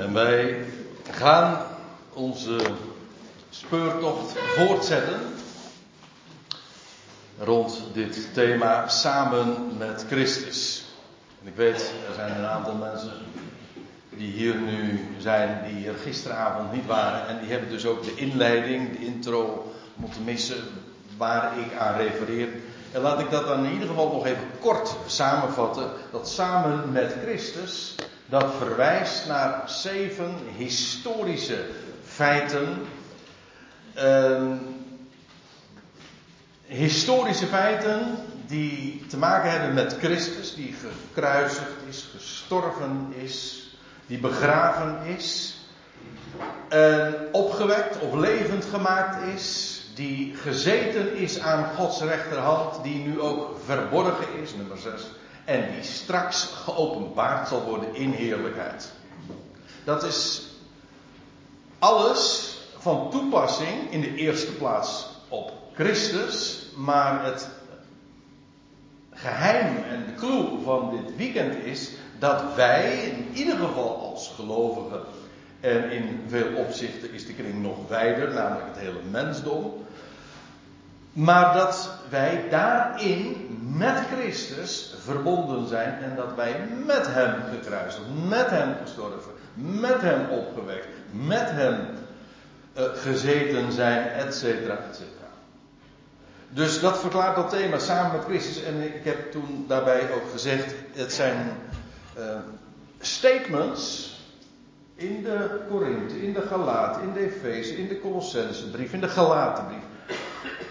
[0.00, 0.64] En wij
[1.10, 1.62] gaan
[2.12, 2.56] onze
[3.50, 5.20] speurtocht voortzetten
[7.38, 10.84] rond dit thema samen met Christus.
[11.42, 13.12] En ik weet, er zijn een aantal mensen
[14.10, 17.28] die hier nu zijn, die er gisteravond niet waren.
[17.28, 20.64] En die hebben dus ook de inleiding, de intro moeten missen
[21.16, 22.48] waar ik aan refereer.
[22.92, 25.90] En laat ik dat dan in ieder geval nog even kort samenvatten.
[26.10, 27.94] Dat samen met Christus,
[28.30, 31.64] dat verwijst naar zeven historische
[32.04, 32.86] feiten.
[33.94, 34.56] Ehm,
[36.66, 43.68] historische feiten die te maken hebben met Christus, die gekruisigd is, gestorven is,
[44.06, 45.56] die begraven is,
[46.68, 53.56] en opgewekt of levend gemaakt is, die gezeten is aan Gods rechterhand, die nu ook
[53.64, 55.02] verborgen is, nummer 6,
[55.50, 58.92] en die straks geopenbaard zal worden in heerlijkheid.
[59.84, 60.42] Dat is
[61.78, 67.48] alles van toepassing in de eerste plaats op Christus, maar het
[69.12, 75.00] geheim en de clue van dit weekend is dat wij, in ieder geval als gelovigen,
[75.60, 79.79] en in veel opzichten is de kring nog wijder, namelijk het hele mensdom.
[81.12, 88.50] Maar dat wij daarin met Christus verbonden zijn en dat wij met Hem gekruisigd, met
[88.50, 91.78] Hem gestorven, met Hem opgewekt, met Hem
[92.78, 95.28] uh, gezeten zijn, et cetera, et cetera.
[96.48, 98.62] Dus dat verklaart dat thema samen met Christus.
[98.62, 101.50] En ik heb toen daarbij ook gezegd, het zijn
[102.18, 102.24] uh,
[103.00, 104.14] statements
[104.94, 109.82] in de Korinthe, in de Galaten, in de Efeze, in de Colossensebrief, in de Galatenbrief.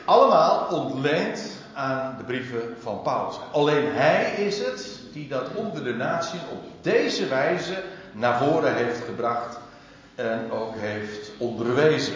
[0.10, 1.42] Allemaal ontleend
[1.74, 3.36] aan de brieven van Paulus.
[3.52, 9.06] Alleen hij is het die dat onder de natie op deze wijze naar voren heeft
[9.06, 9.60] gebracht
[10.16, 12.14] en ook heeft onderwezen.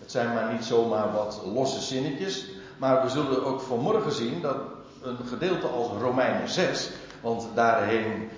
[0.00, 4.56] Het zijn maar niet zomaar wat losse zinnetjes, maar we zullen ook vanmorgen zien dat
[5.02, 8.30] een gedeelte als Romeinen 6, want daarheen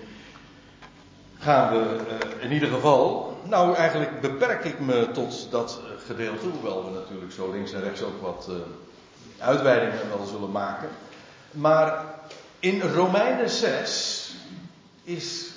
[1.38, 1.97] gaan we
[2.38, 3.37] uh, in ieder geval.
[3.42, 7.81] Nou, eigenlijk beperk ik me tot dat uh, gedeelte, hoewel we natuurlijk zo links en
[7.81, 8.56] rechts ook wat uh,
[9.39, 10.89] uitweidingen wel zullen maken.
[11.50, 12.05] Maar
[12.59, 14.34] in Romeinen 6
[15.05, 15.50] is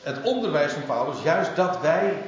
[0.00, 2.22] het onderwijs van Paulus juist dat wij,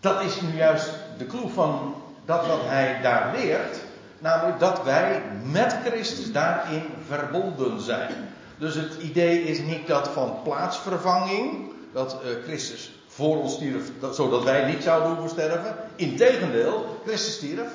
[0.00, 1.94] dat is nu juist de clue van
[2.24, 3.78] dat wat hij daar leert,
[4.18, 8.14] namelijk dat wij met Christus daarin verbonden zijn.
[8.58, 14.14] Dus het idee is niet dat van plaatsvervanging, dat uh, Christus voor ons stierf, dat,
[14.14, 15.76] zodat wij niet zouden hoeven sterven.
[15.96, 17.72] Integendeel, Christus stierf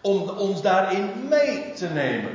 [0.00, 2.32] om ons daarin mee te nemen.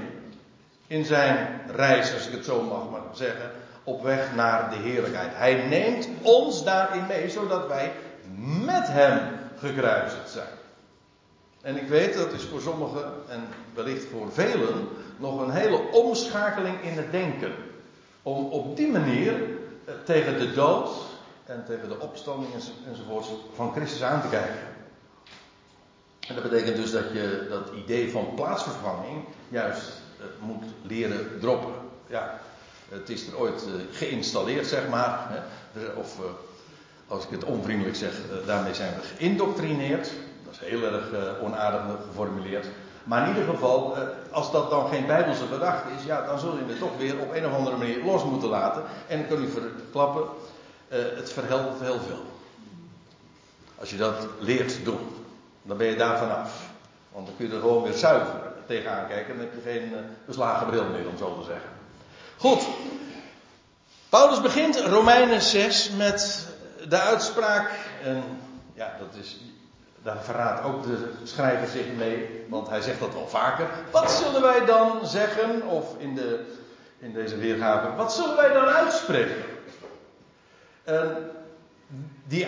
[0.87, 3.51] In zijn reis, als ik het zo mag maar zeggen,
[3.83, 5.31] op weg naar de heerlijkheid.
[5.33, 7.91] Hij neemt ons daarin mee, zodat wij
[8.65, 9.19] met hem
[9.59, 10.57] gekruisigd zijn.
[11.61, 14.87] En ik weet, dat is voor sommigen en wellicht voor velen
[15.17, 17.51] nog een hele omschakeling in het denken.
[18.23, 19.33] Om op die manier
[19.85, 20.89] eh, tegen de dood
[21.51, 22.53] en tegen de opstanding
[22.87, 24.59] enzovoorts van Christus aan te kijken.
[26.27, 31.73] En dat betekent dus dat je dat idee van plaatsvervanging juist uh, moet leren droppen.
[32.07, 32.39] Ja,
[32.89, 35.27] het is er ooit uh, geïnstalleerd, zeg maar.
[35.71, 36.25] Hè, of uh,
[37.07, 38.13] als ik het onvriendelijk zeg,
[38.45, 40.11] daarmee zijn we geïndoctrineerd.
[40.45, 42.67] Dat is heel erg onaardig geformuleerd.
[43.03, 43.97] Maar in ieder geval,
[44.31, 47.33] als dat dan geen bijbelse gedachte is, ja, dan zul je het toch weer op
[47.33, 48.83] een of andere manier los moeten laten.
[49.07, 50.23] En ik kan u verklappen,
[50.97, 52.25] het verhelpt heel veel.
[53.79, 55.25] Als je dat leert doen.
[55.63, 56.69] Dan ben je daar vanaf.
[57.11, 59.37] Want dan kun je er gewoon weer zuiver tegenaan kijken.
[59.37, 59.93] Dan heb je geen
[60.25, 61.69] beslagen bril meer, om zo te zeggen.
[62.37, 62.61] Goed.
[64.09, 66.47] Paulus begint Romeinen 6 met
[66.89, 67.71] de uitspraak.
[68.03, 68.23] En
[68.73, 69.39] ja, dat is.
[70.03, 73.67] Daar verraadt ook de schrijver zich mee, want hij zegt dat wel vaker.
[73.91, 76.45] Wat zullen wij dan zeggen, of in, de,
[76.99, 79.43] in deze weergave, wat zullen wij dan uitspreken?
[80.83, 81.31] En
[82.23, 82.47] die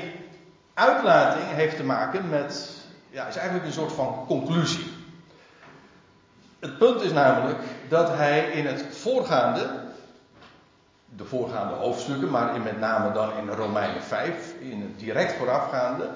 [0.73, 2.69] uitlating heeft te maken met
[3.09, 4.93] ja, is eigenlijk een soort van conclusie.
[6.59, 7.59] Het punt is namelijk
[7.90, 9.79] dat hij in het voorgaande,
[11.05, 16.09] de voorgaande hoofdstukken, maar in met name dan in Romeinen 5, in het direct voorafgaande,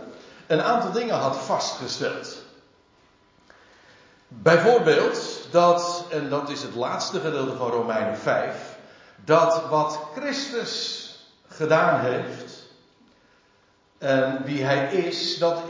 [0.47, 2.45] een aantal dingen had vastgesteld.
[4.27, 8.77] Bijvoorbeeld dat, en dat is het laatste gedeelte van Romeinen 5,
[9.15, 10.96] dat wat Christus
[11.57, 12.65] gedaan heeft
[13.98, 15.62] en wie hij is, dat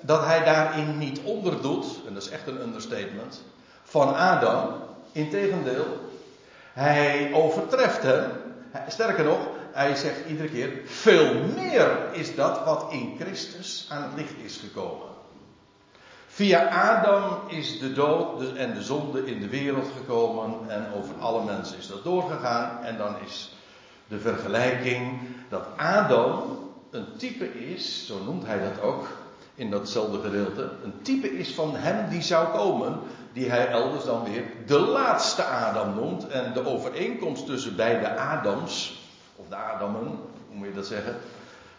[0.00, 3.42] dat hij daarin niet onderdoet, en dat is echt een understatement,
[3.82, 4.86] van Adam.
[5.12, 5.86] Integendeel,
[6.72, 8.30] hij overtreft hem.
[8.88, 9.38] Sterker nog,
[9.72, 14.56] hij zegt iedere keer, veel meer is dat wat in Christus aan het licht is
[14.56, 15.06] gekomen.
[16.26, 21.44] Via Adam is de dood en de zonde in de wereld gekomen en over alle
[21.44, 22.84] mensen is dat doorgegaan.
[22.84, 23.57] En dan is
[24.08, 26.58] de vergelijking dat Adam
[26.90, 29.06] een type is, zo noemt hij dat ook
[29.54, 33.00] in datzelfde gedeelte, een type is van hem die zou komen,
[33.32, 36.28] die hij elders dan weer de laatste Adam noemt.
[36.28, 39.02] En de overeenkomst tussen beide Adams,
[39.36, 40.06] of de Adamen,
[40.48, 41.16] hoe moet je dat zeggen,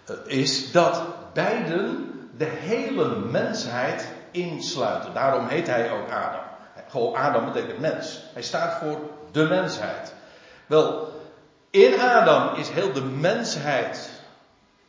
[0.05, 1.01] eh, is dat
[1.33, 5.13] beiden de hele mensheid insluiten.
[5.13, 6.41] Daarom heet hij ook Adam.
[6.87, 8.23] Gewoon Adam betekent mens.
[8.33, 8.99] Hij staat voor
[9.31, 10.13] de mensheid.
[10.65, 11.08] Wel,
[11.69, 14.09] in Adam is heel de mensheid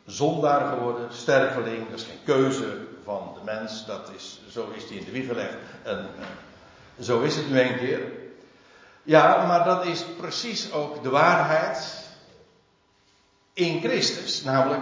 [0.05, 1.89] zondaar geworden, sterveling.
[1.89, 3.85] Dat is geen keuze van de mens.
[3.85, 5.55] Dat is, zo is die in de wieg gelegd.
[5.83, 6.09] En
[6.99, 8.01] zo is het nu een keer.
[9.03, 12.09] Ja, maar dat is precies ook de waarheid
[13.53, 14.43] in Christus.
[14.43, 14.81] Namelijk,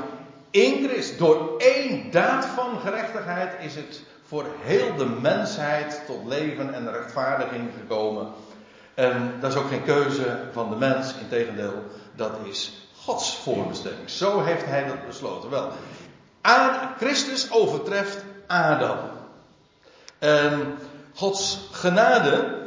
[0.50, 6.74] in Christus, door één daad van gerechtigheid is het voor heel de mensheid tot leven
[6.74, 8.34] en rechtvaardiging gekomen.
[9.00, 11.84] En dat is ook geen keuze van de mens, integendeel,
[12.16, 14.10] dat is Gods voorbestemming.
[14.10, 15.50] Zo heeft hij dat besloten.
[15.50, 15.72] Wel,
[16.98, 18.98] Christus overtreft Adam.
[20.19, 20.78] En
[21.16, 22.57] Gods genade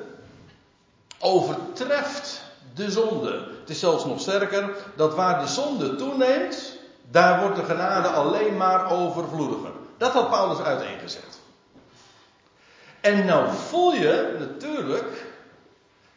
[1.18, 2.42] overtreft
[2.74, 3.48] de zonde.
[3.60, 6.78] Het is zelfs nog sterker dat waar de zonde toeneemt,
[7.10, 9.70] daar wordt de genade alleen maar overvloediger.
[9.96, 11.40] Dat had Paulus uiteengezet.
[13.00, 15.30] En nou voel je natuurlijk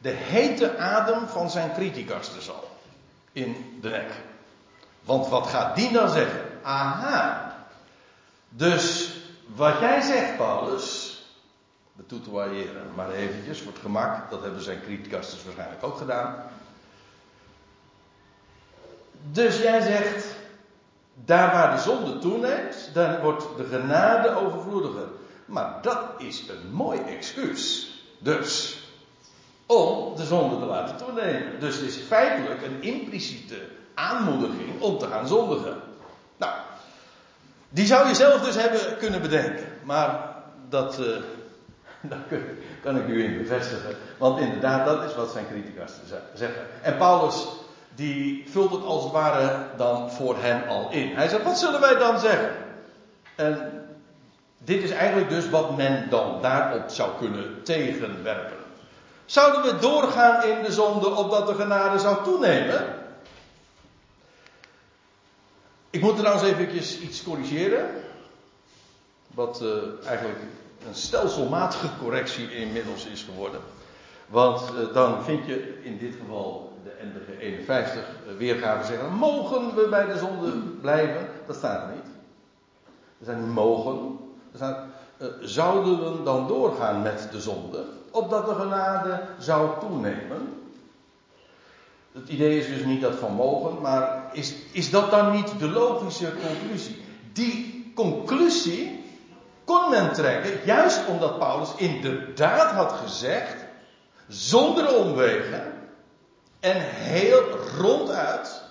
[0.06, 2.70] de hete adem van zijn criticaster al
[3.32, 4.12] in de nek.
[5.04, 6.42] Want wat gaat die dan zeggen?
[6.62, 7.56] Aha.
[8.50, 9.16] Dus
[9.56, 11.18] wat jij zegt, Paulus,
[11.94, 16.36] de toetuariëren, maar eventjes voor het gemak, dat hebben zijn criticasters waarschijnlijk ook gedaan.
[19.32, 20.26] Dus jij zegt,
[21.14, 25.08] daar waar de zonde toeneemt, dan wordt de genade overvloediger.
[25.46, 27.90] Maar dat is een mooi excuus.
[28.20, 28.80] Dus,
[29.66, 31.60] om de zonde te laten toenemen.
[31.60, 33.58] Dus het is feitelijk een impliciete
[33.94, 35.78] aanmoediging om te gaan zondigen.
[36.38, 36.54] Nou,
[37.70, 39.66] die zou je zelf dus hebben kunnen bedenken.
[39.84, 40.36] Maar
[40.70, 41.06] dat, uh,
[42.12, 42.40] dat
[42.82, 43.96] kan ik u in bevestigen.
[44.18, 45.92] Want inderdaad, dat is wat zijn criticas
[46.34, 46.62] zeggen.
[46.82, 47.48] En Paulus,
[47.96, 51.16] die vult het als het ware dan voor hen al in.
[51.16, 52.52] Hij zegt, wat zullen wij dan zeggen?
[53.36, 53.84] En
[54.58, 58.65] dit is eigenlijk dus wat men dan daarop zou kunnen tegenwerpen.
[59.26, 63.04] Zouden we doorgaan in de zonde opdat de genade zou toenemen?
[65.90, 67.90] Ik moet trouwens eventjes iets corrigeren.
[69.28, 70.40] Wat uh, eigenlijk
[70.88, 73.62] een stelselmatige correctie inmiddels is geworden.
[74.28, 79.76] Want uh, dan vind je in dit geval de NDG 51 uh, weergave zeggen: mogen
[79.76, 80.52] we bij de zonde
[80.82, 81.28] blijven?
[81.48, 82.14] Dat staat er niet.
[83.20, 84.20] Er zijn niet mogen,
[84.62, 90.64] uh, zouden we dan doorgaan met de zonde, opdat de genade zou toenemen?
[92.12, 95.70] Het idee is dus niet dat van mogen, maar is, is dat dan niet de
[95.70, 97.04] logische conclusie?
[97.34, 99.04] Die conclusie
[99.64, 103.56] kon men trekken, juist omdat Paulus inderdaad had gezegd,
[104.28, 105.74] zonder omwegen
[106.60, 107.42] en heel
[107.78, 108.62] ronduit,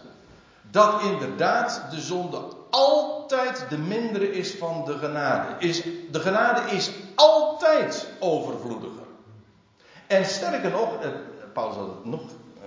[0.71, 5.55] dat inderdaad de zonde altijd de mindere is van de genade.
[5.59, 9.04] Is, de genade is altijd overvloediger.
[10.07, 11.09] En sterker nog, eh,
[11.53, 12.67] Paulus had het nog, eh,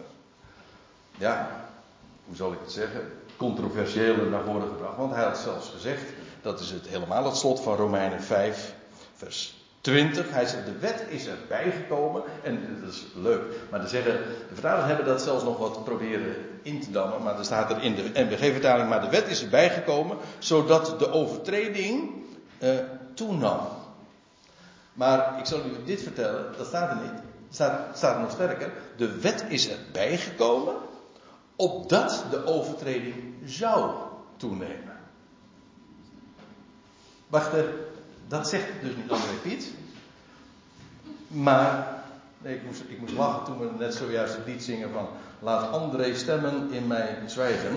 [1.18, 1.50] ja,
[2.26, 4.98] hoe zal ik het zeggen, controversiëler naar voren gebracht.
[4.98, 6.04] Want hij had zelfs gezegd,
[6.42, 8.74] dat is het helemaal het slot van Romeinen 5,
[9.16, 10.32] vers 20.
[10.32, 12.22] Hij zegt, de wet is erbij gekomen.
[12.44, 13.42] En dat is leuk.
[13.72, 17.24] Maar de, zeggen, de vertalers hebben dat zelfs nog wat proberen in te dammen.
[17.24, 20.18] Maar er staat er in de NBG-vertaling, maar de wet is erbij gekomen.
[20.40, 22.12] Zodat de overtreding
[22.60, 22.70] uh,
[23.14, 23.60] toenam.
[24.98, 27.22] Maar ik zal u dit vertellen, dat staat er niet.
[27.50, 28.72] Staat, staat nog sterker.
[28.96, 30.76] De wet is erbij gekomen.
[31.56, 33.92] Opdat de overtreding zou
[34.38, 34.98] toenemen.
[37.28, 37.74] Wacht even.
[38.28, 39.74] Dat zegt dus niet André Piet.
[41.28, 41.88] Maar,
[42.38, 45.08] nee, ik moest, ik moest lachen toen we net zojuist het lied zingen van
[45.40, 47.76] Laat André stemmen in mijn zwijgen.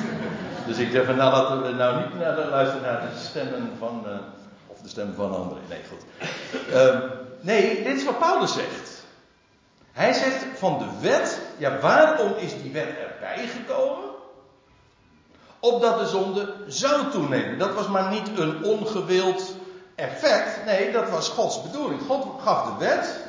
[0.66, 3.70] dus ik dacht van nou laten we nou niet naar de, luisteren naar de stemmen
[3.78, 4.43] van, of
[4.84, 5.58] de stem van André.
[5.68, 6.30] Nee, goed.
[6.74, 7.10] Uh,
[7.40, 9.04] nee, dit is wat Paulus zegt.
[9.92, 14.04] Hij zegt van de wet, ja waarom is die wet erbij gekomen?
[15.60, 17.58] Opdat de zonde zou toenemen.
[17.58, 19.56] Dat was maar niet een ongewild
[19.94, 20.64] effect.
[20.64, 22.00] Nee, dat was Gods bedoeling.
[22.06, 23.20] God gaf de wet.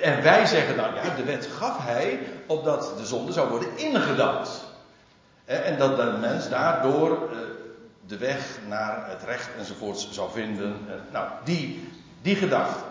[0.00, 4.64] En wij zeggen dan, ja, de wet gaf hij opdat de zonde zou worden ingedampt.
[5.44, 7.30] En dat de mens daardoor
[8.10, 10.76] de weg naar het recht enzovoorts zou vinden.
[11.12, 11.88] Nou, die,
[12.22, 12.84] die gedachte.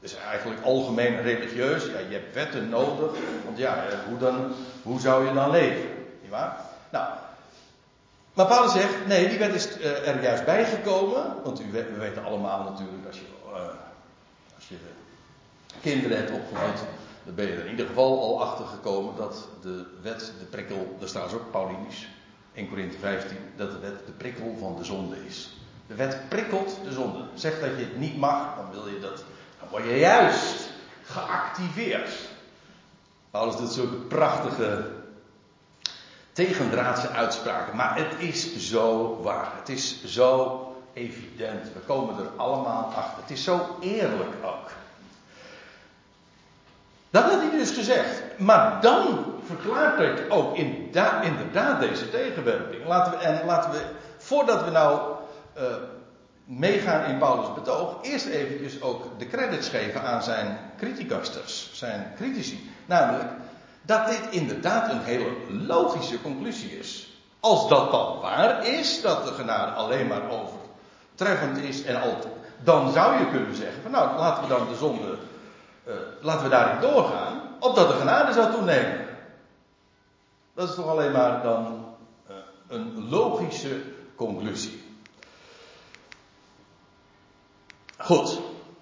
[0.00, 1.84] Dus eigenlijk algemeen religieus.
[1.84, 3.10] Ja, je hebt wetten nodig.
[3.44, 4.52] Want ja, hoe, dan,
[4.82, 5.88] hoe zou je dan leven?
[6.22, 6.30] Niet?
[6.90, 7.08] Nou.
[8.34, 11.34] Maar Paulus zegt, nee, die wet is er juist bijgekomen.
[11.44, 13.26] Want u, we weten allemaal natuurlijk, als je,
[14.56, 14.76] als je
[15.80, 16.80] kinderen hebt opgevoed,
[17.24, 20.96] dan ben je er in ieder geval al achter gekomen dat de wet, de prikkel,
[20.98, 22.08] daar staat ook Paulinisch,
[22.54, 25.56] 1 Korinthe 15, dat de wet de prikkel van de zonde is.
[25.86, 27.24] De wet prikkelt de zonde.
[27.34, 29.24] Zegt dat je het niet mag, dan wil je dat,
[29.60, 30.70] dan word je juist
[31.02, 32.10] geactiveerd.
[33.30, 34.90] Paulus doet zulke prachtige
[36.32, 39.52] tegendraadse uitspraken, maar het is zo waar.
[39.56, 41.72] Het is zo evident.
[41.72, 43.22] We komen er allemaal achter.
[43.22, 44.70] Het is zo eerlijk ook.
[47.10, 48.22] Dat had hij dus gezegd.
[48.38, 49.24] Maar dan
[49.56, 52.86] verklaart hij ook inderdaad deze tegenwerping.
[52.86, 53.80] Laten we, en laten we,
[54.18, 55.00] voordat we nou
[55.58, 55.64] uh,
[56.44, 62.70] meegaan in Paulus' betoog, eerst eventjes ook de credits geven aan zijn criticasters, zijn critici.
[62.86, 63.28] Namelijk,
[63.82, 67.08] dat dit inderdaad een hele logische conclusie is.
[67.40, 72.16] Als dat dan waar is, dat de genade alleen maar overtreffend is en al,
[72.62, 75.16] dan zou je kunnen zeggen van nou, laten we dan de zonde
[75.84, 79.09] uh, laten we daarin doorgaan, opdat de genade zou toenemen.
[80.60, 81.84] Dat is toch alleen maar dan
[82.30, 82.36] uh,
[82.68, 83.82] een logische
[84.14, 84.82] conclusie.
[87.96, 88.40] Goed,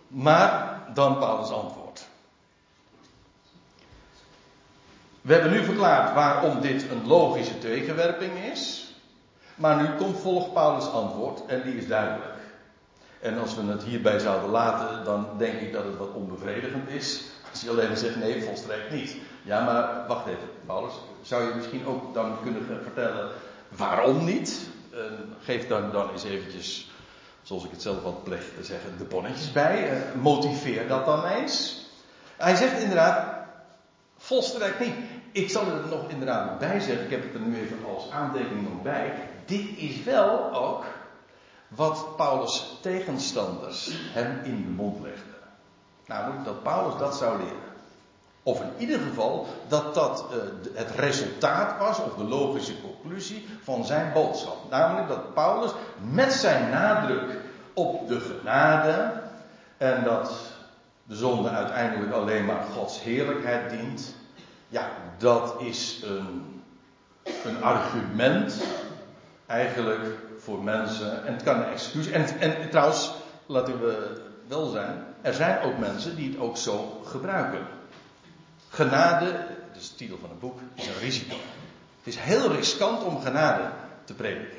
[0.09, 2.07] maar dan Paulus' antwoord.
[5.21, 8.93] We hebben nu verklaard waarom dit een logische tegenwerping is.
[9.55, 12.35] Maar nu komt volgt Paulus' antwoord en die is duidelijk.
[13.21, 17.25] En als we het hierbij zouden laten, dan denk ik dat het wat onbevredigend is.
[17.51, 19.17] Als je alleen zegt nee, volstrekt niet.
[19.43, 20.93] Ja, maar wacht even, Paulus.
[21.29, 23.31] Zou je misschien ook dan kunnen vertellen
[23.69, 24.69] waarom niet?
[25.41, 26.91] Geef dan, dan eens eventjes,
[27.43, 29.93] zoals ik het zelf al pleeg te zeggen, de bonnetjes bij.
[29.93, 31.87] Uh, motiveer dat dan eens.
[32.37, 33.47] Hij zegt inderdaad,
[34.17, 34.95] volstrekt niet.
[35.33, 38.63] Ik zal er nog inderdaad bij zeggen, ik heb het er nu even als aantekening
[38.63, 39.13] nog bij.
[39.45, 40.85] Dit is wel ook
[41.69, 45.35] wat Paulus' tegenstanders hem in de mond legden.
[46.07, 47.68] Namelijk dat Paulus dat zou leren.
[48.49, 50.37] Of in ieder geval dat dat uh,
[50.75, 54.57] het resultaat was, of de logische conclusie van zijn boodschap.
[54.71, 55.71] Namelijk dat Paulus
[56.13, 57.37] met zijn nadruk
[57.73, 59.13] op de genade
[59.77, 60.33] en dat
[61.05, 64.15] de zonde uiteindelijk alleen maar Gods heerlijkheid dient.
[64.69, 64.89] Ja,
[65.19, 66.63] dat is een,
[67.45, 68.63] een argument
[69.47, 70.05] eigenlijk
[70.39, 71.27] voor mensen.
[71.27, 72.11] En het kan een excuus.
[72.11, 73.15] En, en trouwens,
[73.47, 75.05] laten we wel zijn.
[75.23, 77.77] Er zijn ook mensen die het ook zo gebruiken.
[78.69, 79.33] Genade,
[79.73, 81.35] dat is de titel van het boek, is een risico.
[81.99, 83.71] Het is heel riskant om genade
[84.05, 84.59] te prediken.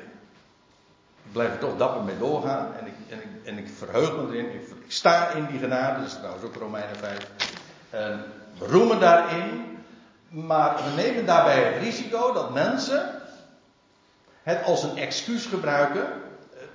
[1.24, 2.74] Ik blijf er toch dapper mee doorgaan.
[2.80, 4.54] En ik, en ik, en ik verheug me erin.
[4.54, 5.98] Ik, sta in die genade.
[5.98, 7.28] Dat is trouwens ook Romeinen 5.
[7.90, 8.24] En
[8.58, 9.78] we roemen daarin.
[10.28, 13.20] Maar we nemen daarbij het risico dat mensen
[14.42, 16.02] het als een excuus gebruiken.
[16.02, 16.10] Eh,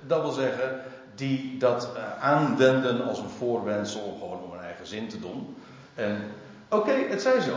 [0.06, 0.82] dat wil zeggen,
[1.14, 5.56] die dat uh, aanwenden als een voorwendsel om gewoon om hun eigen zin te doen.
[5.94, 6.32] En
[6.68, 7.56] oké, het zij zo.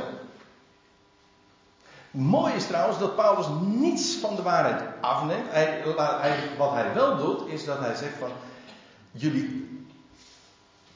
[2.12, 5.50] Mooi is trouwens dat Paulus niets van de waarheid afneemt.
[5.50, 8.32] Hij, hij, wat hij wel doet, is dat hij zegt van
[9.12, 9.86] jullie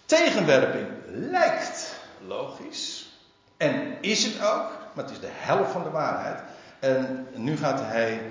[0.06, 1.96] tegenwerping lijkt
[2.28, 3.12] logisch.
[3.58, 6.42] En is het ook, maar het is de helft van de waarheid.
[6.80, 8.22] En nu gaat hij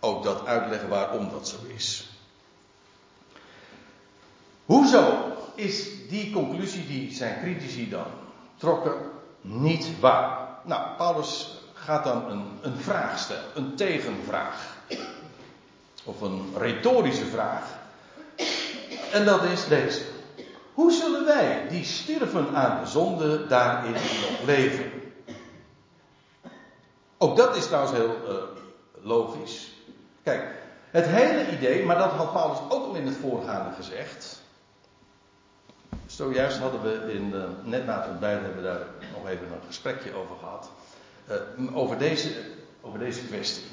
[0.00, 2.10] ook dat uitleggen waarom dat zo is.
[4.64, 8.06] Hoezo is die conclusie die zijn critici dan
[8.56, 8.94] trokken
[9.40, 10.48] niet waar?
[10.62, 14.74] Nou, Paulus gaat dan een, een vraag stellen, een tegenvraag.
[16.04, 17.64] Of een retorische vraag.
[19.12, 20.04] En dat is deze.
[20.74, 24.90] Hoe zullen wij, die sterven aan de zonde, daarin nog leven?
[27.18, 28.34] Ook dat is trouwens heel uh,
[29.02, 29.72] logisch.
[30.22, 30.54] Kijk,
[30.90, 34.35] het hele idee, maar dat had Paulus ook al in het voorgaande gezegd.
[36.16, 39.66] Zojuist hadden we in, uh, net na het ontbijt hebben we daar nog even een
[39.66, 40.70] gesprekje over gehad.
[41.58, 42.28] Uh, over, deze,
[42.80, 43.64] over deze kwestie.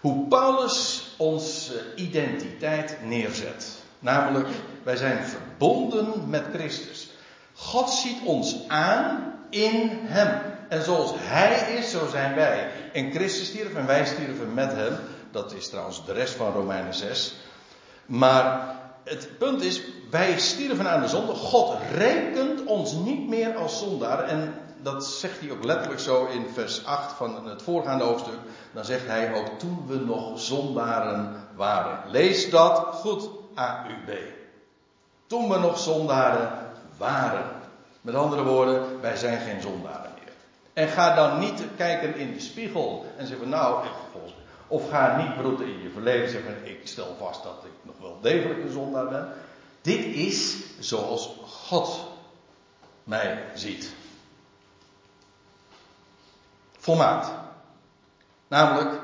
[0.00, 3.76] Hoe Paulus onze identiteit neerzet.
[3.98, 4.48] Namelijk,
[4.82, 7.10] wij zijn verbonden met Christus.
[7.54, 10.40] God ziet ons aan in Hem.
[10.68, 12.70] En zoals Hij is, zo zijn wij.
[12.92, 14.96] En Christus stierf en wij stierven met Hem.
[15.30, 17.34] Dat is trouwens de rest van Romeinen 6.
[18.06, 18.77] Maar
[19.08, 21.32] het punt is, wij stierven aan de zonde.
[21.32, 24.24] God rekent ons niet meer als zondaar.
[24.24, 28.38] En dat zegt hij ook letterlijk zo in vers 8 van het voorgaande hoofdstuk,
[28.72, 32.10] dan zegt hij ook toen we nog zondaren waren.
[32.10, 34.18] Lees dat goed, AUB.
[35.26, 36.50] Toen we nog zondaren
[36.96, 37.44] waren.
[38.00, 40.32] Met andere woorden, wij zijn geen zondaren meer.
[40.72, 43.84] En ga dan niet kijken in de spiegel en zeggen nou,
[44.68, 48.18] of ga niet broeden in je verleden zeggen ik stel vast dat ik nog wel
[48.20, 49.32] degelijk een zondaar ben.
[49.82, 52.06] Dit is zoals God
[53.04, 53.92] mij ziet.
[56.78, 57.30] Volmaakt.
[58.48, 59.00] Namelijk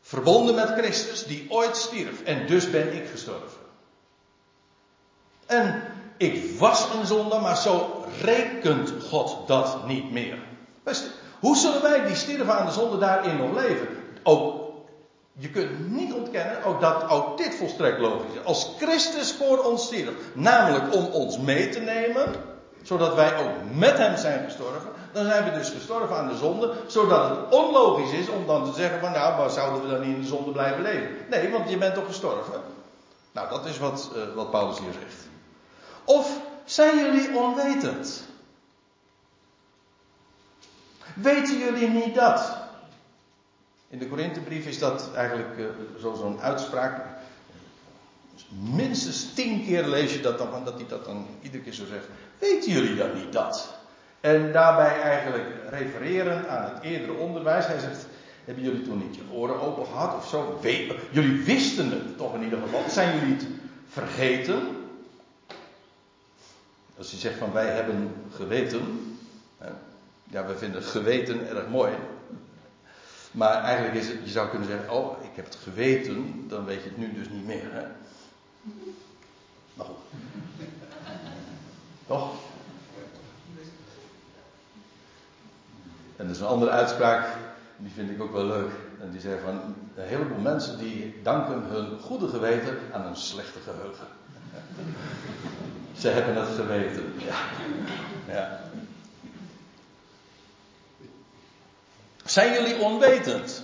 [0.00, 3.60] verbonden met Christus die ooit stierf en dus ben ik gestorven.
[5.46, 5.82] En
[6.16, 10.38] ik was een zondaar, maar zo rekent God dat niet meer.
[11.40, 14.01] hoe zullen wij die stierven aan de zonde daarin nog leven?
[14.22, 14.72] Ook,
[15.32, 18.44] je kunt niet ontkennen ook dat ook dit volstrekt logisch is.
[18.44, 22.34] Als Christus voor ons stierf, namelijk om ons mee te nemen,
[22.82, 26.72] zodat wij ook met hem zijn gestorven, dan zijn we dus gestorven aan de zonde,
[26.86, 30.14] zodat het onlogisch is om dan te zeggen van nou, maar zouden we dan niet
[30.14, 31.10] in de zonde blijven leven?
[31.30, 32.60] Nee, want je bent toch gestorven?
[33.32, 35.28] Nou, dat is wat, uh, wat Paulus hier zegt.
[36.04, 38.22] Of zijn jullie onwetend?
[41.14, 42.61] Weten jullie niet dat?
[43.92, 47.04] In de Korinthebrief is dat eigenlijk uh, zo'n uitspraak.
[48.48, 52.04] Minstens tien keer lees je dat dan, dat hij dat dan iedere keer zo zegt.
[52.38, 53.74] Weten jullie dan niet dat?
[54.20, 57.66] En daarbij eigenlijk refereren aan het eerdere onderwijs.
[57.66, 58.06] Hij zegt,
[58.44, 60.60] hebben jullie toen niet je oren open gehad of zo?
[61.10, 62.82] jullie wisten het toch in ieder geval.
[62.88, 63.46] Zijn jullie het
[63.88, 64.60] vergeten?
[66.98, 69.16] Als hij zegt van wij hebben geweten.
[70.24, 71.92] Ja, we vinden geweten erg mooi.
[73.32, 76.82] Maar eigenlijk is het, je zou kunnen zeggen, oh, ik heb het geweten, dan weet
[76.82, 77.72] je het nu dus niet meer.
[77.72, 77.82] Hè?
[79.74, 79.96] Maar goed.
[82.06, 82.34] Toch?
[86.16, 87.26] En dat is een andere uitspraak,
[87.76, 88.70] die vind ik ook wel leuk.
[89.00, 89.60] En die zegt van,
[89.94, 94.06] een heleboel mensen die danken hun goede geweten aan een slechte geheugen.
[95.98, 97.12] Ze hebben het geweten.
[97.16, 97.34] Ja.
[98.34, 98.60] ja.
[102.32, 103.62] Zijn jullie onwetend?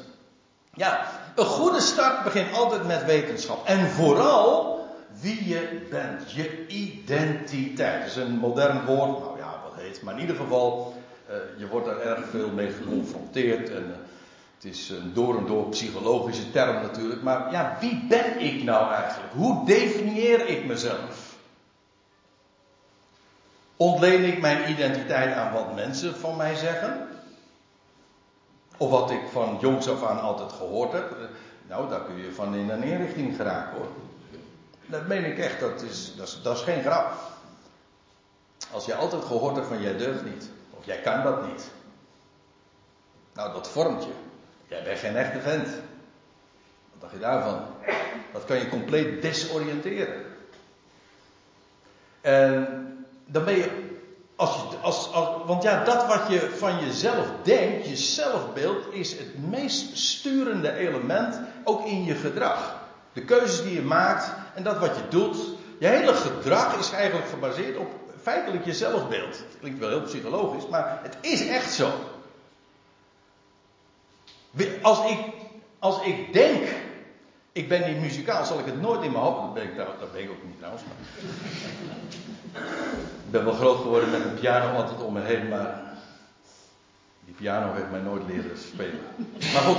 [0.74, 3.66] Ja, een goede start begint altijd met wetenschap.
[3.66, 4.86] En vooral
[5.20, 6.32] wie je bent.
[6.32, 7.98] Je identiteit.
[7.98, 9.18] Dat is een modern woord.
[9.18, 10.02] Nou ja, wat heet.
[10.02, 10.94] Maar in ieder geval,
[11.30, 13.70] uh, je wordt daar erg veel mee geconfronteerd.
[13.70, 13.96] En uh,
[14.54, 17.22] het is een door en door psychologische term natuurlijk.
[17.22, 19.32] Maar ja, wie ben ik nou eigenlijk?
[19.32, 21.36] Hoe definieer ik mezelf?
[23.76, 27.07] Ontleen ik mijn identiteit aan wat mensen van mij zeggen?
[28.78, 31.16] Of wat ik van jongs af aan altijd gehoord heb?
[31.66, 33.88] Nou, daar kun je van in een inrichting geraken hoor.
[34.86, 37.12] Dat meen ik echt, dat is, dat is, dat is geen grap.
[38.72, 41.70] Als je altijd gehoord hebt van jij durft niet, of jij kan dat niet.
[43.34, 44.10] Nou, dat vormt je.
[44.66, 45.68] Jij bent geen echte vent.
[46.90, 47.60] Wat dacht je daarvan?
[48.32, 50.24] Dat kan je compleet desoriënteren.
[52.20, 53.87] En dan ben je.
[54.38, 55.10] Als je als,
[55.46, 61.40] want ja, dat wat je van jezelf denkt, je zelfbeeld, is het meest sturende element
[61.64, 62.76] ook in je gedrag.
[63.12, 65.36] De keuzes die je maakt en dat wat je doet.
[65.78, 67.88] Je hele gedrag is eigenlijk gebaseerd op
[68.22, 69.42] feitelijk je zelfbeeld.
[69.60, 71.90] Klinkt wel heel psychologisch, maar het is echt zo.
[74.82, 75.18] Als ik,
[75.78, 76.68] als ik denk,
[77.52, 79.40] ik ben niet muzikaal, zal ik het nooit in mijn hoofd.
[79.40, 80.82] Dat ben ik, dat ben ik ook niet trouwens.
[83.28, 85.80] Ik ben wel groot geworden met een piano altijd om me heen, maar
[87.24, 89.00] die piano heeft mij nooit leren spelen.
[89.52, 89.76] Maar goed,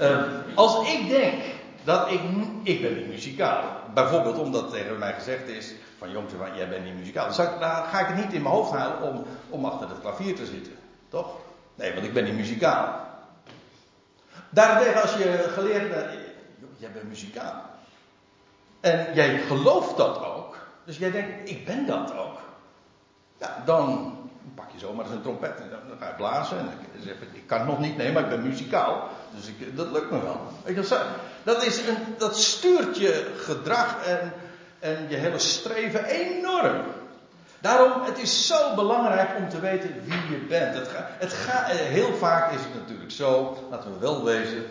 [0.00, 0.22] uh,
[0.54, 1.42] als ik denk
[1.84, 2.20] dat ik,
[2.62, 3.62] ik ben niet muzikaal,
[3.94, 7.70] bijvoorbeeld omdat tegen mij gezegd is van jongens, jij bent niet muzikaal, dan, ik, dan
[7.70, 10.72] ga ik het niet in mijn hoofd halen om, om achter het klavier te zitten,
[11.08, 11.36] toch?
[11.74, 13.00] Nee, want ik ben niet muzikaal.
[14.50, 16.10] Daarentegen, als je geleerd bent,
[16.76, 17.62] jij bent muzikaal.
[18.80, 20.56] En jij gelooft dat ook.
[20.84, 22.44] Dus jij denkt, ik ben dat ook.
[23.38, 24.14] Ja, dan
[24.54, 26.58] pak je zomaar een trompet en dan, ga je blazen.
[26.58, 29.08] En dan zeg ik, kan het nog niet nemen, maar ik ben muzikaal.
[29.34, 30.40] Dus ik, dat lukt me wel.
[31.42, 34.32] Dat, is een, dat stuurt je gedrag en,
[34.78, 36.82] en je hele streven enorm.
[37.60, 40.74] Daarom, het is zo belangrijk om te weten wie je bent.
[40.74, 44.64] Het, het gaat, heel vaak is het natuurlijk zo, laten we wel wezen,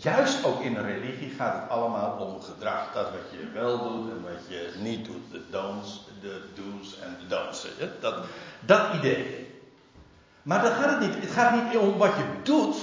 [0.00, 2.92] Juist ook in een religie gaat het allemaal om gedrag.
[2.92, 5.30] Dat wat je wel doet en wat je niet doet.
[5.30, 7.66] De don'ts, de do's en de don'ts.
[8.00, 8.14] Dat,
[8.60, 9.46] dat idee.
[10.42, 11.22] Maar dan gaat het niet.
[11.22, 12.76] Het gaat niet om wat je doet.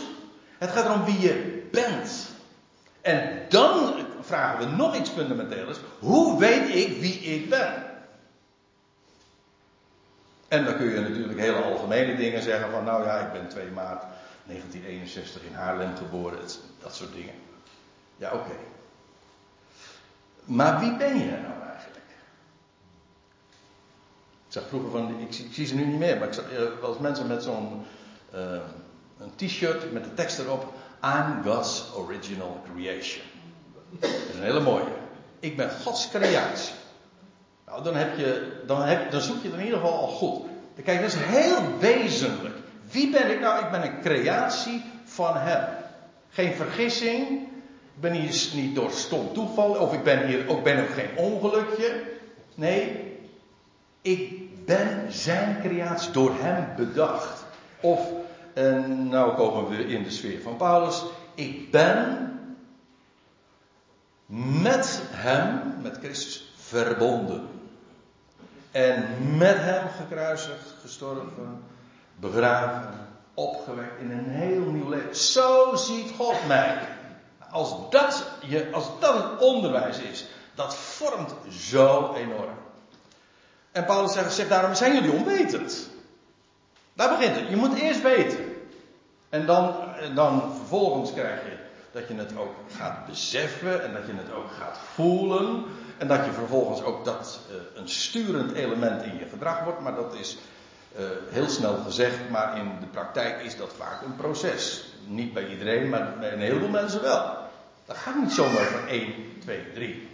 [0.58, 2.30] Het gaat erom wie je bent.
[3.01, 5.80] En dan vragen we nog iets fundamenteels.
[5.99, 7.84] Hoe weet ik wie ik ben?
[10.47, 13.67] En dan kun je natuurlijk hele algemene dingen zeggen van nou ja, ik ben 2
[13.67, 14.04] maart
[14.45, 16.39] 1961 in Haarlem geboren,
[16.81, 17.34] dat soort dingen.
[18.17, 18.55] Ja, oké.
[20.45, 22.05] Maar wie ben je nou eigenlijk?
[24.47, 26.60] Ik zag vroeger van, ik, ik zie ze nu niet meer, maar ik zag eh,
[26.81, 27.86] wel eens mensen met zo'n
[28.36, 28.60] uh,
[29.36, 33.25] t-shirt met de tekst erop, I'm God's original creation.
[33.99, 34.93] Dat is een hele mooie.
[35.39, 36.73] Ik ben Gods creatie.
[37.65, 40.45] Nou, dan, heb je, dan, heb, dan zoek je in ieder geval al goed.
[40.84, 42.55] Kijk, dat is heel wezenlijk.
[42.95, 43.63] Wie ben ik nou?
[43.63, 45.63] Ik ben een creatie van Hem.
[46.29, 47.27] Geen vergissing.
[47.95, 49.69] Ik ben hier niet door stom toeval.
[49.69, 52.03] Of ik ben hier ook, ben geen ongelukje.
[52.55, 53.13] Nee,
[54.01, 54.31] ik
[54.65, 57.45] ben zijn creatie door hem bedacht.
[57.79, 58.10] Of,
[58.53, 61.03] en nou komen we in de sfeer van Paulus.
[61.34, 62.31] Ik ben
[64.62, 67.47] met hem, met Christus, verbonden.
[68.71, 69.05] En
[69.38, 71.63] met hem gekruisigd, gestorven,
[72.15, 72.89] begraven,
[73.34, 75.15] opgewekt in een heel nieuw leven.
[75.15, 76.78] Zo ziet God mij.
[77.49, 80.25] Als dat, je, als dat het onderwijs is,
[80.56, 82.58] dat vormt zo enorm.
[83.71, 85.89] En Paulus zegt, zegt daarom zijn jullie onwetend.
[86.93, 87.49] Daar begint het.
[87.49, 88.56] Je moet eerst weten.
[89.30, 89.75] En dan,
[90.13, 91.58] dan vervolgens krijg je
[91.91, 95.63] dat je het ook gaat beseffen en dat je het ook gaat voelen.
[95.97, 99.80] En dat je vervolgens ook dat uh, een sturend element in je gedrag wordt.
[99.80, 100.38] Maar dat is
[100.99, 104.86] uh, heel snel gezegd, maar in de praktijk is dat vaak een proces.
[105.08, 107.38] Niet bij iedereen, maar bij een heleboel mensen wel.
[107.86, 110.08] Dat gaat niet zomaar van 1, 2, 3.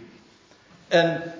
[0.88, 1.32] En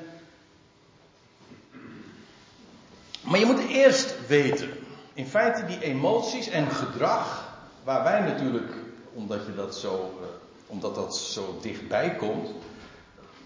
[3.22, 4.70] Maar je moet eerst weten.
[5.14, 8.72] In feite die emoties en gedrag, waar wij natuurlijk,
[9.12, 10.26] omdat, je dat zo, uh,
[10.66, 12.50] omdat dat zo dichtbij komt,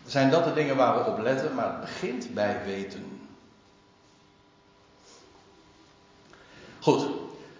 [0.06, 3.15] zijn dat de dingen waar we op letten, maar het begint bij weten.
[6.86, 7.06] Goed.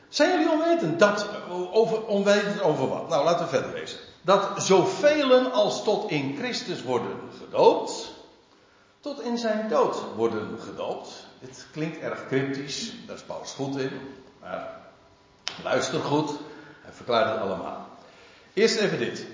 [0.09, 1.29] Zijn jullie onwetend dat,
[1.73, 3.09] over, onwetend over wat?
[3.09, 3.99] Nou, laten we verder lezen.
[4.23, 8.13] Dat zoveel als tot in Christus worden gedoopt,
[9.01, 11.27] tot in zijn dood worden gedoopt.
[11.41, 13.91] Dit klinkt erg cryptisch, daar is Paulus goed in.
[14.41, 14.81] Maar
[15.63, 16.31] luister goed,
[16.83, 17.89] hij verklaart het allemaal.
[18.53, 19.27] Eerst even dit.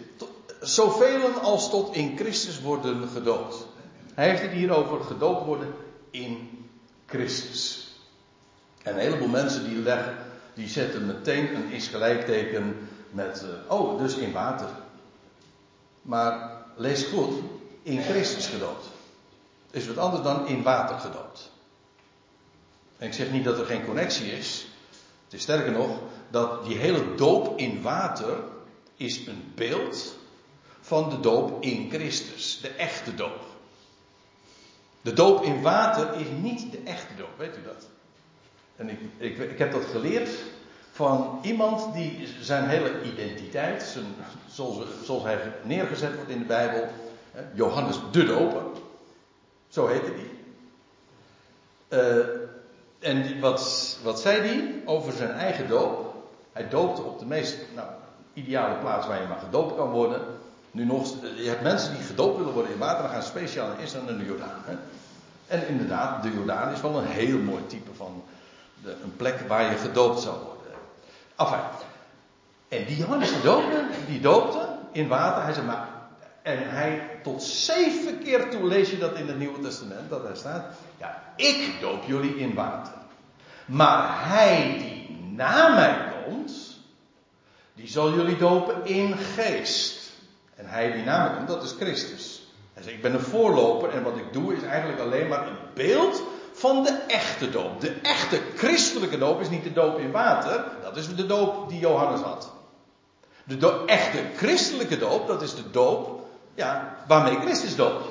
[0.61, 3.66] Zoveel als tot in Christus worden gedoopt.
[4.14, 5.74] Hij heeft het hier over gedoopt worden
[6.11, 6.66] in
[7.07, 7.81] Christus.
[8.82, 10.16] En een heleboel mensen die leggen,
[10.54, 14.68] die zetten meteen een is gelijkteken met, uh, oh, dus in water.
[16.02, 17.34] Maar lees goed,
[17.82, 18.86] in Christus gedoopt.
[19.70, 21.50] Is wat anders dan in water gedoopt.
[22.98, 24.66] En ik zeg niet dat er geen connectie is.
[25.24, 25.98] Het is sterker nog,
[26.30, 28.38] dat die hele doop in water
[28.96, 30.14] is een beeld
[30.80, 32.58] van de doop in Christus.
[32.60, 33.44] De echte doop.
[35.02, 37.88] De doop in water is niet de echte doop, weet u dat?
[38.82, 40.30] En ik, ik, heb dat geleerd
[40.92, 44.04] van iemand die zijn hele identiteit, zijn,
[45.04, 46.88] zoals, hij neergezet wordt in de Bijbel,
[47.54, 48.62] Johannes de Doper,
[49.68, 50.30] zo heette die.
[51.88, 52.26] Uh,
[52.98, 56.14] en wat, wat zei hij over zijn eigen doop?
[56.52, 57.88] Hij doopte op de meest nou,
[58.32, 60.20] ideale plaats waar je maar gedoopt kan worden.
[60.70, 63.82] Nu nog, je hebt mensen die gedoopt willen worden in water, dan gaan speciaal naar
[63.82, 64.62] Israël en de Jordaan.
[64.64, 64.76] Hè?
[65.46, 68.22] En inderdaad, de Jordaan is wel een heel mooi type van
[68.84, 70.78] een plek waar je gedoopt zou worden.
[71.36, 71.60] Enfin.
[72.68, 75.42] En die Johannes gedoopte, die doopte in water.
[75.42, 75.88] Hij zei maar,
[76.42, 80.36] en hij tot zeven keer toe lees je dat in het Nieuwe Testament, dat er
[80.36, 80.64] staat,
[80.98, 82.92] ja, ik doop jullie in water.
[83.66, 86.52] Maar hij die na mij komt,
[87.74, 90.10] die zal jullie dopen in geest.
[90.54, 92.46] En hij die na mij komt, dat is Christus.
[92.72, 95.58] Hij zegt, ik ben een voorloper en wat ik doe is eigenlijk alleen maar een
[95.74, 96.22] beeld
[96.62, 97.81] van de echte doop.
[97.81, 101.79] De echte christelijke doop is niet de doop in water, dat is de doop die
[101.79, 102.53] Johannes had.
[103.44, 106.20] De echte christelijke doop, dat is de doop
[106.55, 108.07] ja, waarmee Christus doopt.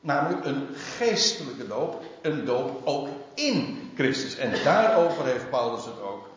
[0.00, 4.36] Namelijk een geestelijke doop, een doop ook in Christus.
[4.36, 6.28] En daarover heeft Paulus het ook.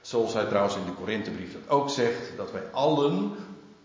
[0.00, 3.34] Zoals hij trouwens in de Korinthebrief dat ook zegt, dat wij allen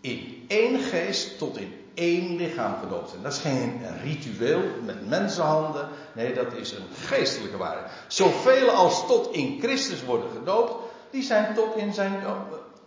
[0.00, 3.22] in één geest tot in één lichaam gedoopt zijn.
[3.22, 5.88] Dat is geen ritueel met mensenhanden.
[6.12, 7.90] Nee, dat is een geestelijke waarheid.
[8.06, 10.74] Zoveel als tot in Christus worden gedoopt,
[11.10, 12.22] die zijn tot in zijn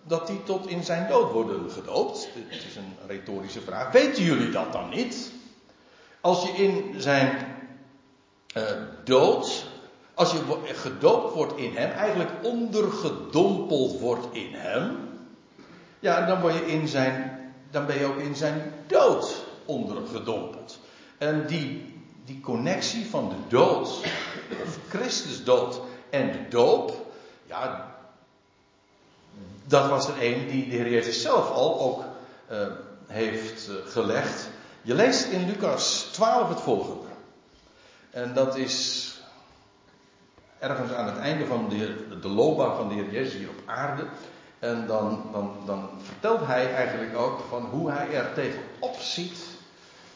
[0.04, 2.30] dat die tot in zijn dood worden gedoopt.
[2.50, 3.92] Dit is een retorische vraag.
[3.92, 5.32] Weten jullie dat dan niet?
[6.22, 7.38] Als je in zijn
[8.58, 8.64] uh,
[9.04, 9.66] dood,
[10.14, 14.98] als je gedoopt wordt in hem, eigenlijk ondergedompeld wordt in hem,
[16.00, 17.39] ja, dan, word je in zijn,
[17.70, 20.80] dan ben je ook in zijn dood ondergedompeld.
[21.18, 21.94] En die,
[22.26, 23.88] die connectie van de dood,
[24.64, 25.80] of Christus dood
[26.10, 27.06] en de doop,
[27.46, 27.96] ja,
[29.66, 32.04] dat was er een die de Heer Jezus zelf al ook
[32.52, 32.68] uh,
[33.08, 34.50] heeft uh, gelegd.
[34.82, 37.08] Je leest in Lucas 12 het volgende.
[38.10, 39.06] En dat is
[40.60, 44.04] ergens aan het einde van de, de loopbaan van de Heer Jezus hier op aarde.
[44.60, 49.38] En dan, dan, dan vertelt hij eigenlijk ook van hoe hij er tegenop ziet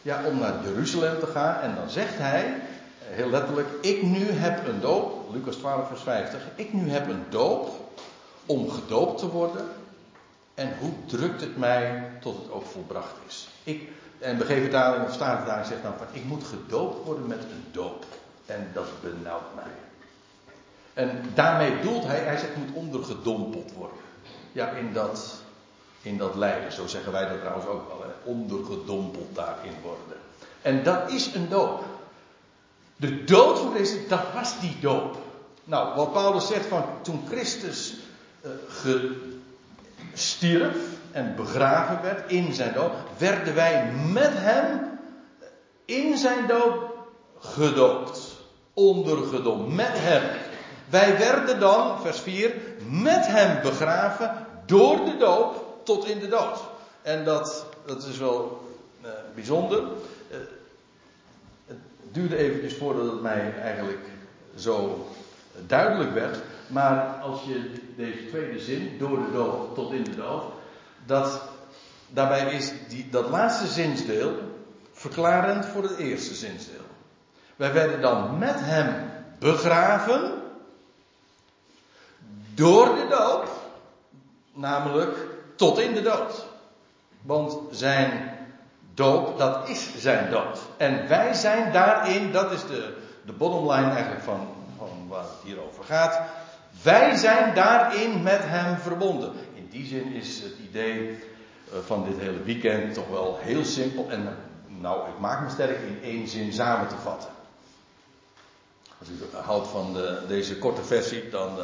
[0.01, 1.59] ja, om naar Jeruzalem te gaan.
[1.59, 2.61] En dan zegt hij,
[2.99, 7.25] heel letterlijk, ik nu heb een doop, Lucas 12 vers 50, ik nu heb een
[7.29, 7.69] doop
[8.45, 9.65] om gedoopt te worden.
[10.53, 13.47] En hoe drukt het mij tot het ook volbracht is.
[13.63, 18.05] Ik, en begevertaling of statenvertaling zegt dan van, ik moet gedoopt worden met een doop.
[18.45, 19.92] En dat benauwt mij.
[20.93, 23.97] En daarmee doelt hij, hij zegt, moet ondergedompeld worden.
[24.51, 25.41] Ja, in dat,
[26.01, 26.71] in dat lijden.
[26.71, 28.11] Zo zeggen wij dat trouwens ook wel.
[28.23, 30.17] Ondergedompeld daarin worden.
[30.61, 31.83] En dat is een doop.
[32.95, 35.17] De dood van Christus, dat was die doop.
[35.63, 37.93] Nou, wat Paulus zegt van toen Christus
[38.85, 38.93] uh,
[40.13, 40.77] stierf
[41.11, 44.99] en begraven werd in zijn dood, werden wij met hem
[45.85, 46.75] in zijn dood
[47.39, 48.31] gedoopt.
[48.73, 49.75] Ondergedompeld.
[49.75, 50.23] Met hem.
[50.93, 52.53] Wij werden dan, vers 4,
[52.89, 56.59] met hem begraven door de doop tot in de dood.
[57.01, 58.67] En dat, dat is wel
[59.01, 59.79] uh, bijzonder.
[59.79, 60.37] Uh,
[61.67, 61.77] het
[62.11, 64.05] duurde eventjes voordat het mij eigenlijk
[64.55, 65.07] zo
[65.67, 66.37] duidelijk werd.
[66.67, 70.43] Maar als je deze tweede zin, door de dood tot in de dood,
[71.05, 71.41] dat,
[72.07, 74.31] daarbij is die, dat laatste zinsdeel
[74.91, 76.85] verklarend voor het eerste zinsdeel.
[77.55, 80.41] Wij werden dan met hem begraven
[82.53, 83.47] door de dood,
[84.53, 85.17] namelijk
[85.55, 86.45] tot in de dood.
[87.21, 88.37] Want zijn
[88.93, 90.59] doop, dat is zijn dood.
[90.77, 95.43] En wij zijn daarin, dat is de, de bottom line eigenlijk van, van waar het
[95.43, 96.21] hier over gaat.
[96.81, 99.31] Wij zijn daarin met hem verbonden.
[99.53, 101.23] In die zin is het idee
[101.71, 104.09] eh, van dit hele weekend toch wel heel simpel.
[104.09, 107.29] En nou, ik maak me sterk in één zin samen te vatten.
[108.99, 111.63] Als u houdt van de, deze korte versie, dan, uh,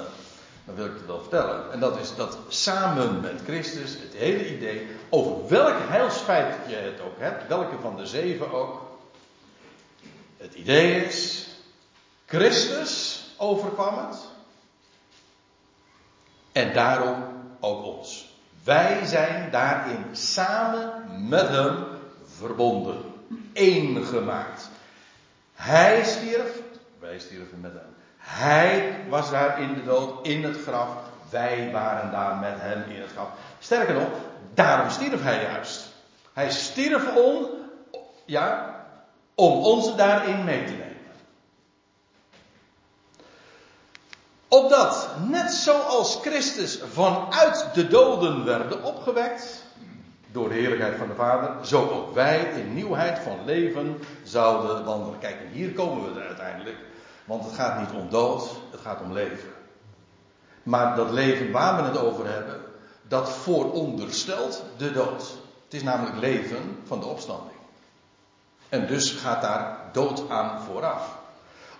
[0.69, 1.71] dan wil ik het wel vertellen.
[1.71, 7.01] En dat is dat samen met Christus, het hele idee, over welk heilsfeit je het
[7.01, 8.81] ook hebt, welke van de zeven ook.
[10.37, 11.47] Het idee is,
[12.25, 14.17] Christus overkwam het.
[16.51, 17.23] En daarom
[17.59, 18.37] ook ons.
[18.63, 21.85] Wij zijn daarin samen met hem
[22.25, 23.01] verbonden.
[23.53, 24.69] Eén gemaakt.
[25.53, 26.61] Hij stierf,
[26.99, 27.98] wij stierven met hem.
[28.29, 30.89] Hij was daar in de dood, in het graf.
[31.29, 33.27] Wij waren daar met hem in het graf.
[33.59, 34.07] Sterker nog,
[34.53, 35.87] daarom stierf hij juist.
[36.33, 37.45] Hij stierf om,
[38.25, 38.75] ja,
[39.35, 40.87] om ons daarin mee te nemen.
[44.47, 49.63] Opdat, net zoals Christus vanuit de doden werden opgewekt,
[50.31, 55.19] door de heerlijkheid van de Vader, zo ook wij in nieuwheid van leven zouden wandelen.
[55.19, 56.77] Kijk, en hier komen we er uiteindelijk.
[57.29, 59.49] Want het gaat niet om dood, het gaat om leven.
[60.63, 62.61] Maar dat leven waar we het over hebben,
[63.07, 65.21] dat vooronderstelt de dood.
[65.63, 67.57] Het is namelijk leven van de opstanding.
[68.69, 71.17] En dus gaat daar dood aan vooraf.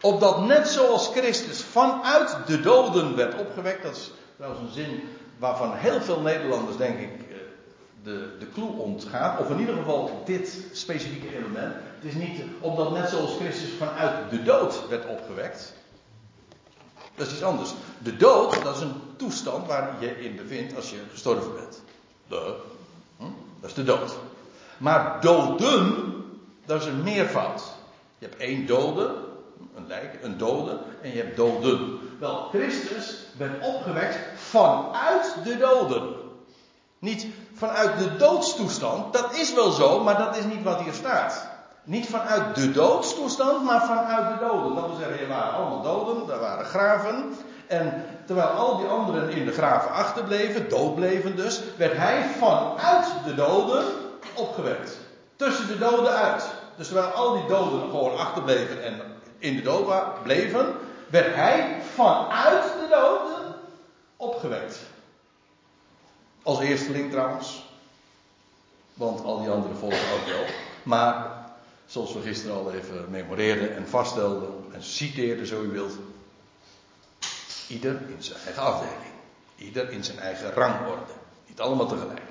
[0.01, 5.73] Opdat net zoals Christus vanuit de doden werd opgewekt, dat is trouwens een zin waarvan
[5.73, 7.37] heel veel Nederlanders denk ik eh,
[8.03, 11.75] de, de clue ontgaat, of in ieder geval dit specifieke element.
[11.99, 15.73] Het is niet opdat net zoals Christus vanuit de dood werd opgewekt.
[17.15, 17.73] Dat is iets anders.
[17.97, 21.81] De dood, dat is een toestand waar je in bevindt als je gestorven bent.
[22.27, 22.55] De,
[23.17, 23.23] hm?
[23.59, 24.15] Dat is de dood.
[24.77, 26.13] Maar doden,
[26.65, 27.61] dat is een meervoud.
[28.17, 29.15] Je hebt één dode,
[29.75, 31.99] een lijk, een dode, en je hebt doden.
[32.19, 36.15] Wel, Christus werd opgewekt vanuit de doden.
[36.99, 41.48] Niet vanuit de doodstoestand, dat is wel zo, maar dat is niet wat hier staat.
[41.89, 44.75] Niet vanuit de doodstoestand, maar vanuit de doden.
[44.75, 47.35] Dat wil zeggen, er waren allemaal doden, er waren graven.
[47.67, 53.05] En terwijl al die anderen in de graven achterbleven, dood bleven dus, werd hij vanuit
[53.25, 53.85] de doden
[54.33, 54.97] opgewekt.
[55.35, 56.43] Tussen de doden uit.
[56.75, 59.01] Dus terwijl al die doden gewoon achterbleven en
[59.37, 60.75] in de dood bleven,
[61.07, 63.55] werd hij vanuit de doden
[64.17, 64.79] opgewekt.
[66.43, 67.63] Als eersteling trouwens.
[68.93, 70.45] Want al die anderen volgen ook wel.
[70.83, 71.28] Maar,
[71.89, 75.93] zoals we gisteren al even memoreerden en vaststelden en citeerden, zo u wilt.
[77.67, 79.11] Ieder in zijn eigen afdeling.
[79.55, 81.11] Ieder in zijn eigen rangorde.
[81.47, 82.21] Niet allemaal tegelijk.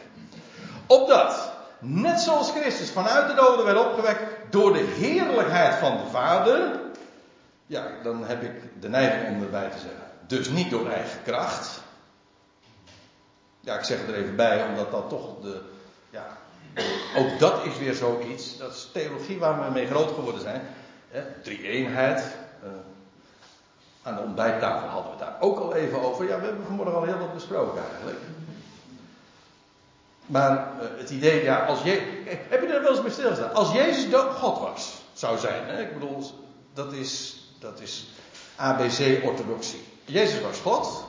[0.87, 6.81] Opdat, net zoals Christus vanuit de doden werd opgewekt door de heerlijkheid van de Vader.
[7.67, 10.07] Ja, dan heb ik de neiging om erbij te zeggen.
[10.27, 11.81] Dus niet door eigen kracht.
[13.61, 15.77] Ja, ik zeg er even bij, omdat dat toch de.
[17.17, 18.59] Ook dat is weer zoiets.
[18.59, 20.63] Dat is theologie waar we mee groot geworden zijn.
[21.43, 22.37] Drie-eenheid.
[22.65, 22.71] Uh,
[24.03, 26.29] aan de ontbijttafel hadden we het daar ook al even over.
[26.29, 28.19] Ja, we hebben vanmorgen al heel wat besproken eigenlijk.
[30.27, 33.55] Maar uh, het idee, ja, als je, heb je er wel eens bij stilgestaan?
[33.55, 35.83] Als Jezus God was, zou zijn, hè?
[35.83, 36.25] ik bedoel,
[36.75, 38.09] dat is, dat is
[38.57, 39.85] ABC-orthodoxie.
[40.05, 41.05] Jezus was God,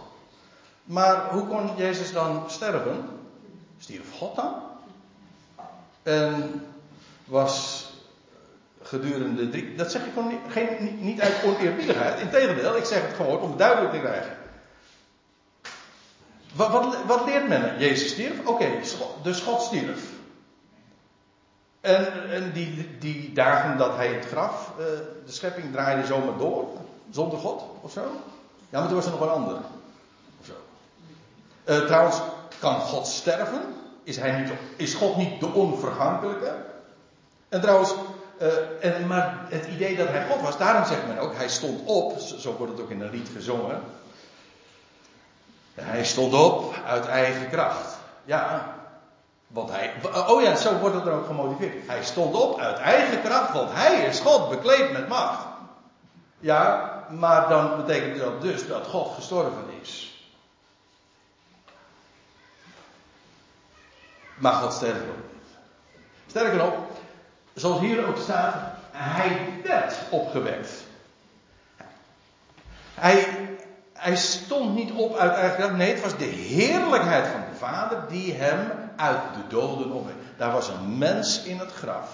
[0.83, 3.09] maar hoe kon Jezus dan sterven?
[3.79, 4.68] Stierf God dan?
[6.09, 6.65] En
[7.25, 7.85] was
[8.81, 9.75] gedurende drie.
[9.75, 12.19] Dat zeg ik gewoon niet, geen, niet uit oneerbiedigheid.
[12.19, 14.37] Integendeel, ik zeg het gewoon om het duidelijk te krijgen.
[16.53, 17.79] Wat, wat, wat leert men?
[17.79, 18.45] Jezus stierf?
[18.45, 18.67] Oké,
[19.21, 20.03] dus God stierf.
[21.81, 24.85] En, en die, die, dagen dat hij het graf, uh,
[25.25, 26.67] de schepping draaide zomaar door,
[27.11, 28.01] zonder God of zo.
[28.69, 29.57] Ja, maar toen was er nog een ander.
[30.39, 30.53] Of zo.
[31.65, 32.21] Uh, trouwens,
[32.59, 33.61] kan God sterven?
[34.09, 36.55] Is, hij niet, is God niet de onvergankelijke?
[37.49, 37.93] En trouwens,
[38.41, 38.47] uh,
[38.81, 42.19] en, maar het idee dat hij God was, daarom zegt men ook, hij stond op,
[42.19, 43.81] zo wordt het ook in een lied gezongen.
[45.73, 47.97] Hij stond op uit eigen kracht.
[48.25, 48.73] Ja,
[49.47, 49.93] want hij,
[50.27, 51.87] oh ja, zo wordt het er ook gemotiveerd.
[51.87, 55.45] Hij stond op uit eigen kracht, want hij is God, bekleed met macht.
[56.39, 60.08] Ja, maar dan betekent dat dus dat God gestorven is.
[64.39, 64.93] Maar God niet.
[66.27, 66.73] Sterker nog,
[67.53, 68.55] zoals hier ook staat,
[68.91, 70.69] hij werd opgewekt.
[72.93, 73.27] Hij,
[73.93, 75.75] hij stond niet op uit eigen kracht.
[75.75, 80.23] Nee, het was de heerlijkheid van de Vader die hem uit de doden opwekte.
[80.37, 82.09] Daar was een mens in het graf.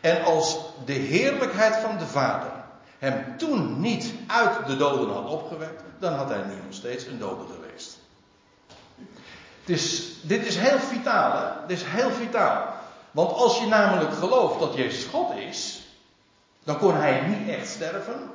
[0.00, 2.50] En als de heerlijkheid van de Vader
[2.98, 7.18] hem toen niet uit de doden had opgewekt, dan had hij nu nog steeds een
[7.18, 7.44] dode
[9.70, 11.54] is, dit is heel vitaal?
[11.66, 12.74] Dit is heel vitaal.
[13.10, 15.80] Want als je namelijk gelooft dat Jezus God is,
[16.64, 18.30] dan kon hij niet echt sterven.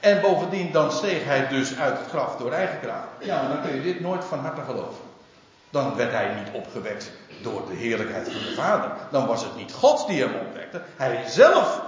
[0.00, 3.08] En bovendien, dan steeg hij dus uit het graf door eigen kracht.
[3.18, 5.04] Ja, maar dan kun je dit nooit van harte geloven.
[5.70, 7.10] Dan werd hij niet opgewekt
[7.42, 8.90] door de heerlijkheid van de Vader.
[9.10, 10.82] Dan was het niet God die hem opwekte.
[10.96, 11.82] Hij zelf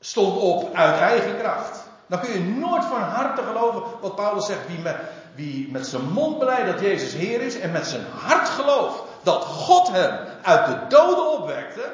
[0.00, 1.82] stond op uit eigen kracht.
[2.06, 4.66] Dan kun je nooit van harte geloven wat Paulus zegt.
[4.66, 4.96] Wie met,
[5.34, 9.44] wie met zijn mond beleidt dat Jezus Heer is en met zijn hart gelooft dat
[9.44, 11.92] God hem uit de doden opwekte.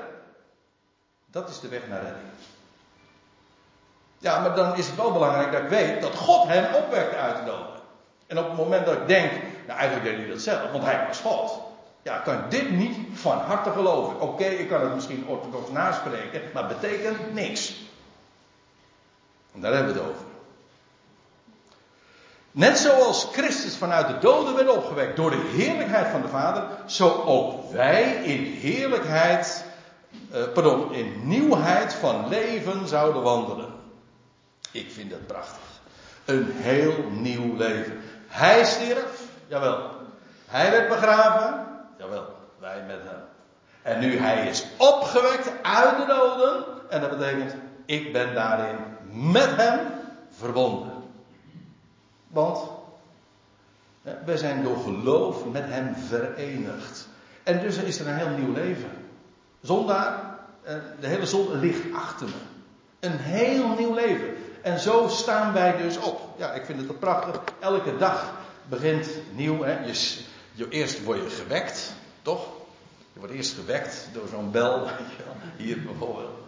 [1.26, 2.24] Dat is de weg naar redding.
[4.18, 7.36] Ja, maar dan is het wel belangrijk dat ik weet dat God hem opwekte uit
[7.36, 7.80] de doden.
[8.26, 9.32] En op het moment dat ik denk,
[9.66, 11.60] nou eigenlijk deed hij dat zelf, want hij was God.
[12.02, 14.20] Ja, kan ik dit niet van harte geloven.
[14.20, 17.74] Oké, ik kan het misschien orthodox naspreken, maar het betekent niks.
[19.54, 20.29] En daar hebben we het over.
[22.52, 27.22] Net zoals Christus vanuit de doden werd opgewekt door de heerlijkheid van de Vader, zo
[27.24, 29.64] ook wij in heerlijkheid,
[30.30, 33.68] eh, pardon, in nieuwheid van leven zouden wandelen.
[34.70, 35.60] Ik vind dat prachtig.
[36.24, 38.00] Een heel nieuw leven.
[38.28, 39.90] Hij stierf, jawel.
[40.46, 41.66] Hij werd begraven,
[41.98, 42.26] jawel.
[42.58, 43.22] Wij met hem.
[43.82, 48.76] En nu hij is opgewekt uit de doden, en dat betekent, ik ben daarin
[49.10, 49.78] met hem
[50.30, 50.99] verbonden.
[52.30, 52.58] Want
[54.24, 57.08] wij zijn door geloof met hem verenigd.
[57.42, 58.90] En dus is er een heel nieuw leven.
[59.60, 60.38] Zondaar,
[61.00, 62.32] de hele zon ligt achter me.
[63.00, 64.28] Een heel nieuw leven.
[64.62, 66.20] En zo staan wij dus op.
[66.38, 67.40] Ja, ik vind het prachtig.
[67.58, 68.32] Elke dag
[68.68, 69.62] begint nieuw.
[69.62, 69.84] Hè.
[69.84, 70.18] Je,
[70.52, 72.48] je, eerst word je gewekt, toch?
[73.12, 74.88] Je wordt eerst gewekt door zo'n bel.
[75.56, 76.38] Hier bijvoorbeeld.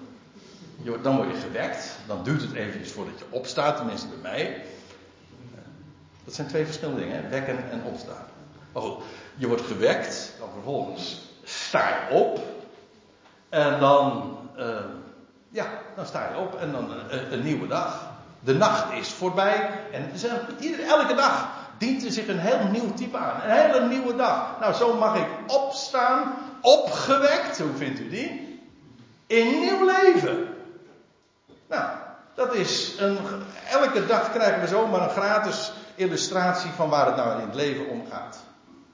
[1.03, 1.97] Dan word je gewekt.
[2.07, 4.64] Dan duurt het eventjes voordat je opstaat, tenminste bij mij.
[6.24, 7.28] Dat zijn twee verschillende dingen, hè?
[7.28, 8.26] wekken en opstaan.
[8.72, 9.02] Maar goed,
[9.35, 12.40] je wordt gewekt, dan vervolgens sta je op.
[13.48, 14.76] En dan, uh,
[15.48, 18.11] ja, dan sta je op en dan een, een, nieuwe dag.
[18.40, 20.11] De nacht is voorbij en
[20.88, 23.40] elke dag dient er zich een heel nieuw type aan.
[23.42, 24.57] Een hele nieuwe dag.
[24.61, 28.61] Nou, zo mag ik opstaan, opgewekt, hoe vindt u die?
[29.26, 30.49] In nieuw leven.
[31.68, 31.90] Nou,
[32.34, 33.18] dat is een,
[33.70, 37.88] elke dag krijgen we zomaar een gratis illustratie van waar het nou in het leven
[37.88, 38.38] om gaat.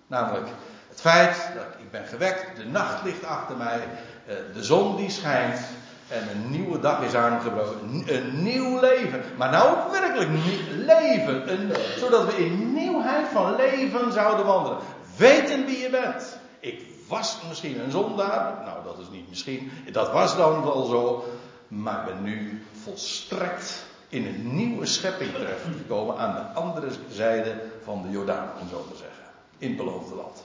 [0.07, 0.47] Namelijk
[0.89, 3.81] het feit dat ik ben gewekt, de nacht ligt achter mij,
[4.27, 5.61] eh, de zon die schijnt
[6.09, 8.05] en een nieuwe dag is aangebroken.
[8.07, 9.23] Een nieuw leven.
[9.37, 10.31] Maar nou ook werkelijk
[10.69, 11.71] leven.
[11.99, 14.79] Zodat we in nieuwheid van leven zouden wandelen.
[15.17, 16.39] weten wie je bent.
[16.61, 18.65] Ik was misschien een zondaar.
[18.65, 19.71] Nou, dat is niet misschien.
[19.93, 21.25] Dat was dan wel zo.
[21.69, 28.11] Maar ben nu volstrekt in een nieuwe schepping terechtgekomen aan de andere zijde van de
[28.11, 29.25] Jordaan, om zo te zeggen.
[29.59, 30.45] In het beloofde land.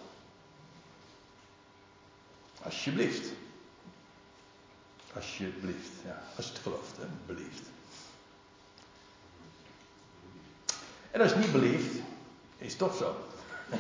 [2.64, 3.32] Alsjeblieft.
[5.16, 6.22] Alsjeblieft, ja.
[6.36, 7.04] Als je het gelooft, hè.
[7.26, 7.62] Belieft.
[11.12, 11.96] En als je niet belieft,
[12.58, 13.16] is het toch zo.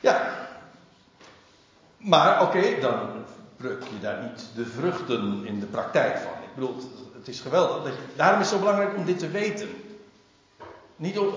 [0.00, 0.46] ja.
[1.96, 3.24] Maar oké, dan
[3.58, 6.32] pluk je daar niet de vruchten in de praktijk van.
[6.32, 6.76] Ik bedoel,
[7.14, 7.94] het is geweldig.
[8.16, 9.68] Daarom is het zo belangrijk om dit te weten.
[10.96, 11.34] Niet om,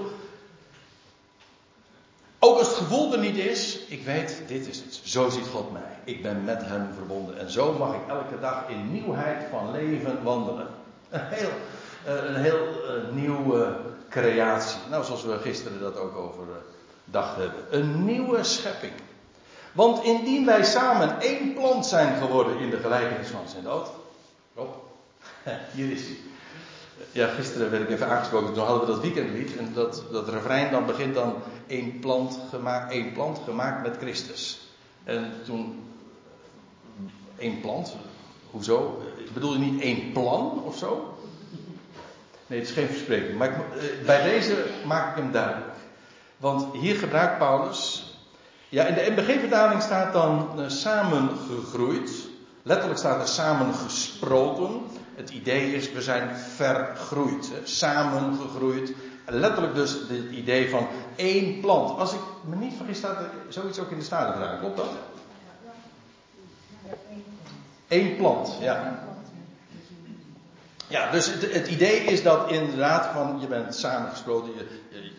[2.44, 5.00] ook als het gevoel er niet is, ik weet, dit is het.
[5.04, 6.00] Zo ziet God mij.
[6.04, 7.40] Ik ben met Hem verbonden.
[7.40, 10.68] En zo mag ik elke dag in nieuwheid van leven wandelen.
[11.10, 11.50] Een heel,
[12.06, 13.76] eh, een heel uh, nieuwe
[14.10, 14.80] creatie.
[14.90, 16.56] Nou, zoals we gisteren dat ook over uh,
[17.06, 17.64] dacht hebben.
[17.70, 18.94] Een nieuwe schepping.
[19.72, 23.90] Want indien wij samen één plant zijn geworden in de gelijkenis van zijn dood.
[24.56, 24.70] Rob,
[25.76, 26.18] hier is hij.
[27.12, 29.58] Ja, gisteren werd ik even aangesproken, toen hadden we dat weekendlied.
[29.58, 31.36] En dat, dat refrein dan begint dan
[31.68, 34.60] één plant, gemaakt, één plant gemaakt met Christus.
[35.04, 35.84] En toen,
[37.38, 37.96] één plant,
[38.52, 39.02] hoezo?
[39.34, 41.18] Bedoel je niet één plan of zo?
[42.48, 43.38] Nee, het is geen verspreking.
[43.38, 45.76] Maar ik, eh, bij deze maak ik hem duidelijk.
[46.38, 48.11] Want hier gebruikt Paulus.
[48.72, 52.12] Ja, in de MBG-vertaling staat dan uh, samengegroeid.
[52.64, 54.82] Letterlijk staat er samengesproken.
[55.16, 58.94] Het idee is, we zijn vergroeid, samengegroeid.
[59.26, 62.00] Letterlijk dus het idee van één plant.
[62.00, 64.90] Als ik me niet vergis, staat er zoiets ook in de Statenvertaling, klopt dat?
[67.88, 69.04] Eén plant, ja.
[70.88, 74.52] Ja, dus het, het, idee is dat inderdaad van je bent samengesproken.
[74.56, 75.12] Je,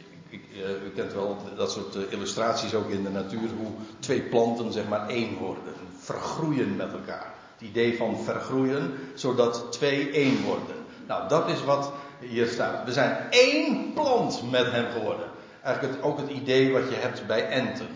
[0.84, 4.88] u kent wel dat soort eh, illustraties ook in de natuur, hoe twee planten zeg
[4.88, 5.62] maar één worden,
[5.98, 7.34] vergroeien met elkaar.
[7.52, 10.76] Het idee van vergroeien, zodat twee één worden.
[11.06, 12.84] Nou, dat is wat hier staat.
[12.84, 15.26] We zijn één plant met hem geworden.
[15.62, 17.88] Eigenlijk ook het idee wat je hebt bij enten.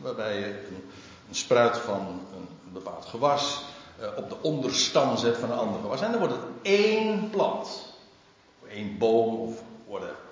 [0.00, 3.64] Waarbij je een, spruit van een, bepaald gewas
[4.16, 6.00] op de onderstam zet van een ander gewas.
[6.00, 7.94] En dan wordt het één plant.
[8.68, 10.27] Eén boom of whatever.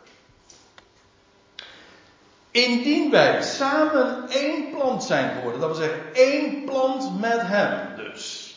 [2.56, 8.54] Indien wij samen één plant zijn geworden, dat wil zeggen één plant met hem dus.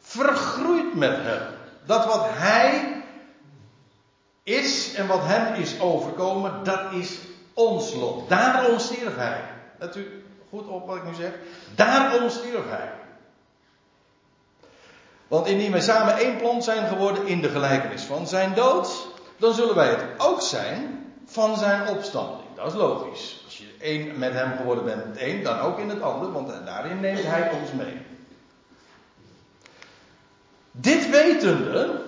[0.00, 1.42] Vergroeid met hem.
[1.84, 3.02] Dat wat hij
[4.42, 7.18] is en wat hem is overkomen, dat is
[7.54, 8.28] ons lot.
[8.28, 9.40] Daarom stierf hij.
[9.78, 11.32] Let u goed op wat ik nu zeg.
[11.74, 12.92] Daarom stierf hij.
[15.28, 19.06] Want indien wij samen één plant zijn geworden in de gelijkenis van zijn dood,
[19.36, 22.45] dan zullen wij het ook zijn van zijn opstanding.
[22.66, 23.40] Dat is logisch.
[23.44, 26.32] Als je één met hem geworden bent in het een, dan ook in het ander,
[26.32, 27.96] want daarin neemt hij ons mee.
[30.70, 32.02] Dit wetende,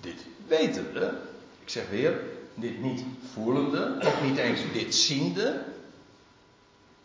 [0.00, 1.14] dit wetende,
[1.60, 2.20] ik zeg weer,
[2.54, 5.64] dit niet voelende, ook niet eens dit ziende,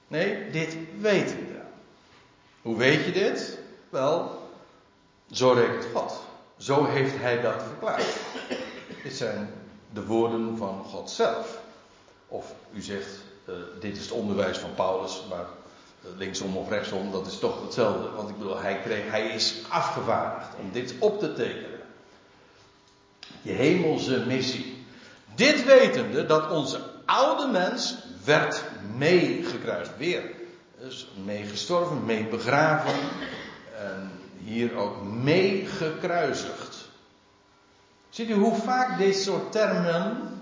[0.07, 1.61] nee, dit wetende.
[2.61, 3.59] Hoe weet je dit?
[3.89, 4.49] Wel,
[5.32, 6.23] zo rekent God.
[6.57, 8.15] Zo heeft hij dat verklaard.
[9.03, 9.63] Dit zijn
[9.96, 11.60] de woorden van God zelf.
[12.28, 13.10] Of u zegt,
[13.50, 15.46] uh, dit is het onderwijs van Paulus, maar
[16.18, 18.10] linksom of rechtsom, dat is toch hetzelfde.
[18.10, 21.80] Want ik bedoel, hij, kreeg, hij is afgevaardigd om dit op te tekenen.
[23.41, 24.86] Je hemelse missie.
[25.36, 28.64] Dit wetende dat onze oude mens werd
[28.98, 29.91] meegekruist.
[29.98, 30.32] Weer.
[30.80, 32.93] Dus meegestorven, meebegraven.
[33.80, 34.12] En
[34.43, 36.64] hier ook meegekruisigd.
[38.16, 40.41] Ziet u hoe vaak dit soort termen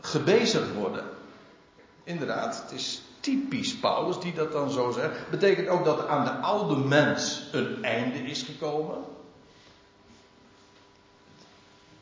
[0.00, 1.04] gebezigd worden?
[2.04, 5.30] Inderdaad, het is typisch Paulus die dat dan zo zegt.
[5.30, 8.98] Betekent ook dat aan de oude mens een einde is gekomen.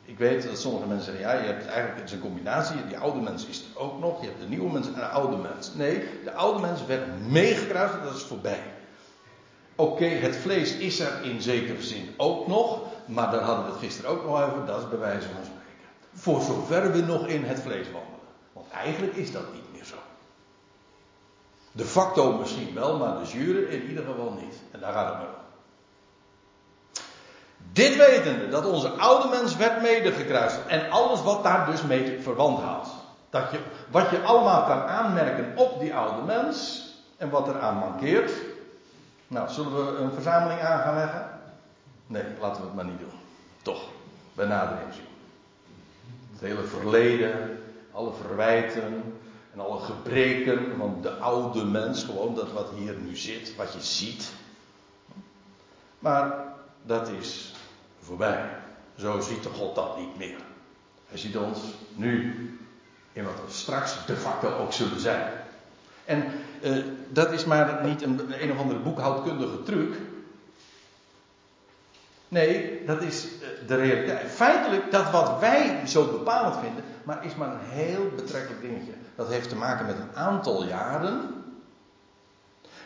[0.05, 2.97] Ik weet dat sommige mensen zeggen, ja, je hebt eigenlijk, het is een combinatie, die
[2.97, 5.73] oude mens is er ook nog, je hebt de nieuwe mens en de oude mens.
[5.73, 8.63] Nee, de oude mens werd meegekruist en dat is voorbij.
[9.79, 13.79] Oké, het vlees is er in zekere zin ook nog, maar daar hadden we het
[13.79, 15.87] gisteren ook nog over, dat is bij van spreken.
[16.13, 18.19] Voor zover we nog in het vlees wandelen.
[18.53, 19.95] Want eigenlijk is dat niet meer zo.
[21.71, 24.55] De facto misschien wel, maar de jure in ieder geval niet.
[24.71, 25.45] En daar gaat het maar om.
[27.71, 30.57] Dit wetende, dat onze oude mens werd medegekruist.
[30.67, 32.87] En alles wat daar dus mee verwant houdt.
[33.29, 33.59] Dat je,
[33.91, 36.85] wat je allemaal kan aanmerken op die oude mens.
[37.17, 38.31] En wat er aan mankeert.
[39.27, 41.39] Nou, zullen we een verzameling aan gaan leggen?
[42.07, 43.19] Nee, laten we het maar niet doen.
[43.61, 43.83] Toch,
[44.33, 45.05] bij nadering zien.
[46.31, 49.03] Het hele verleden, alle verwijten
[49.53, 53.81] en alle gebreken van de oude mens, gewoon dat wat hier nu zit, wat je
[53.81, 54.31] ziet.
[55.99, 56.45] Maar
[56.83, 57.53] dat is
[57.99, 58.49] voorbij.
[58.95, 60.37] Zo ziet de God dat niet meer.
[61.07, 61.59] Hij ziet ons
[61.95, 62.33] nu
[63.13, 65.31] in wat we straks de facto ook zullen zijn.
[66.07, 66.23] En
[66.61, 69.95] uh, dat is maar niet een, een of andere boekhoudkundige truc.
[72.27, 74.31] Nee, dat is uh, de realiteit.
[74.31, 78.91] Feitelijk, dat wat wij zo bepalend vinden, maar is maar een heel betrekkelijk dingetje.
[79.15, 81.43] Dat heeft te maken met een aantal jaren.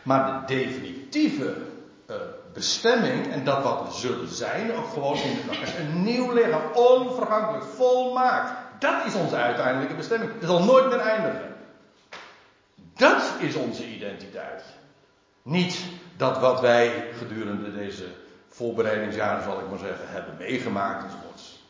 [0.02, 1.56] Maar de definitieve
[2.10, 2.16] uh,
[2.52, 7.64] bestemming en dat wat we zullen zijn, of gewoon in de, een nieuw lichaam, onvergankelijk,
[7.64, 8.52] volmaakt.
[8.78, 10.32] Dat is onze uiteindelijke bestemming.
[10.38, 11.51] Het zal nooit meer eindigen.
[12.96, 14.64] Dat is onze identiteit.
[15.42, 15.78] Niet
[16.16, 18.04] dat wat wij gedurende deze
[18.48, 21.60] voorbereidingsjaren, zal ik maar zeggen, hebben meegemaakt enzovoorts.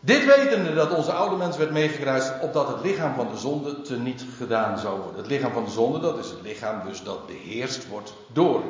[0.00, 3.96] Dit wetende dat onze oude mens werd meegekruist, opdat het lichaam van de zonde te
[3.96, 5.16] niet gedaan zou worden.
[5.16, 8.62] Het lichaam van de zonde, dat is het lichaam dus dat beheerst wordt door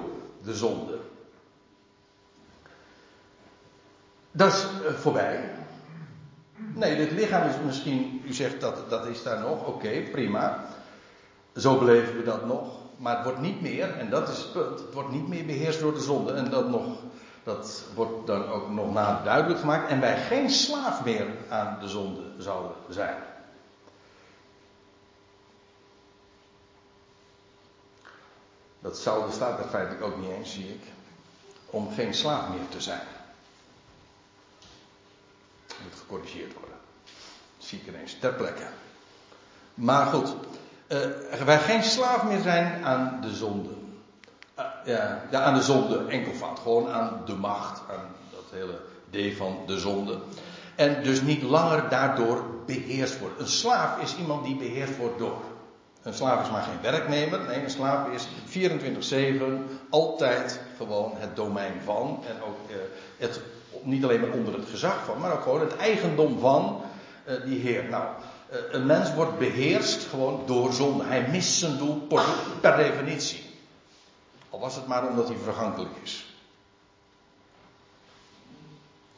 [0.43, 0.99] de zonde.
[4.31, 5.51] Dat is eh, voorbij.
[6.57, 10.65] Nee, dit lichaam is misschien, u zegt dat, dat is daar nog, oké, prima.
[11.57, 12.69] Zo beleven we dat nog.
[12.97, 15.81] Maar het wordt niet meer, en dat is het punt, het wordt niet meer beheerst
[15.81, 16.33] door de zonde.
[16.33, 16.87] En dat, nog,
[17.43, 19.91] dat wordt dan ook nog nader duidelijk gemaakt.
[19.91, 23.17] En wij geen slaaf meer aan de zonde zouden zijn.
[28.81, 30.83] Dat zou, staat er feitelijk ook niet eens, zie ik.
[31.67, 33.16] Om geen slaaf meer te zijn
[35.83, 36.79] moet gecorrigeerd worden.
[37.57, 38.67] Dat zie ik ineens ter plekke.
[39.75, 40.35] Maar goed,
[40.89, 43.71] uh, wij geen slaaf meer zijn aan de zonde.
[44.59, 44.65] Uh,
[45.31, 46.59] ja, aan de zonde enkelvoud.
[46.59, 50.19] Gewoon aan de macht, aan dat hele D van de zonde.
[50.75, 53.41] En dus niet langer daardoor beheerst wordt.
[53.41, 55.43] Een slaaf is iemand die beheerst wordt door.
[56.03, 57.41] Een slaaf is maar geen werknemer.
[57.41, 58.29] Nee, een slaaf is
[59.11, 59.43] 24-7
[59.91, 62.25] altijd gewoon het domein van.
[62.29, 62.77] En ook uh,
[63.17, 63.41] het
[63.87, 66.81] niet alleen maar onder het gezag van, maar ook gewoon het eigendom van
[67.29, 67.85] uh, die Heer.
[67.85, 68.05] Nou,
[68.53, 71.05] uh, een mens wordt beheerst gewoon door zonde.
[71.05, 72.07] Hij mist zijn doel
[72.61, 73.45] per, definitie.
[74.51, 76.35] Al was het maar omdat hij vergankelijk is.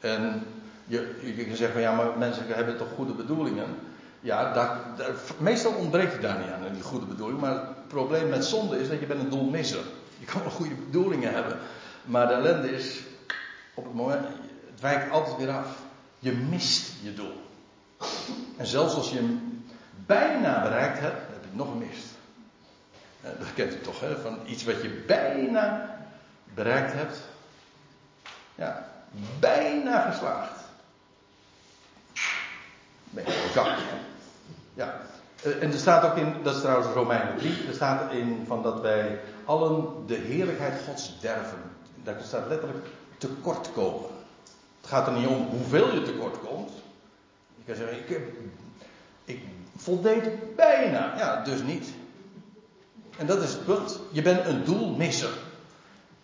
[0.01, 0.47] En
[0.85, 3.77] je, je kan zeggen, ja, maar mensen hebben toch goede bedoelingen.
[4.21, 4.81] Ja, daar,
[5.39, 7.41] meestal ontbreekt het daar niet aan, die goede bedoeling.
[7.41, 9.83] Maar het probleem met zonde is dat je bent een doelmisser.
[10.19, 11.59] Je kan wel goede bedoelingen hebben.
[12.05, 13.03] Maar de ellende is,
[13.75, 14.27] op het moment,
[14.81, 15.66] het wijkt altijd weer af.
[16.18, 17.47] Je mist je doel.
[18.57, 19.62] En zelfs als je hem
[20.07, 22.07] bijna bereikt hebt, heb je het nog gemist.
[23.20, 24.16] Dat kent u toch, hè?
[24.16, 25.97] Van iets wat je bijna
[26.55, 27.18] bereikt hebt.
[28.55, 28.89] Ja,
[29.39, 30.61] bijna geslaagd.
[33.11, 33.93] Ben je
[34.74, 35.01] Ja.
[35.43, 38.62] Eh, en er staat ook in, dat is trouwens Romeinen 3, er staat in van
[38.62, 41.62] dat wij allen de heerlijkheid Gods derven.
[42.03, 42.87] Daar staat letterlijk
[43.18, 44.11] tekort komen.
[44.11, 44.18] Het
[44.89, 46.70] gaat er niet om hoeveel je tekort komt.
[47.57, 48.20] Je kan zeggen, ik,
[49.24, 49.41] ik
[49.76, 51.14] voldeed bijna.
[51.16, 51.89] Ja, dus niet.
[53.18, 54.01] En dat is het punt.
[54.12, 55.30] Je bent een doelmisser.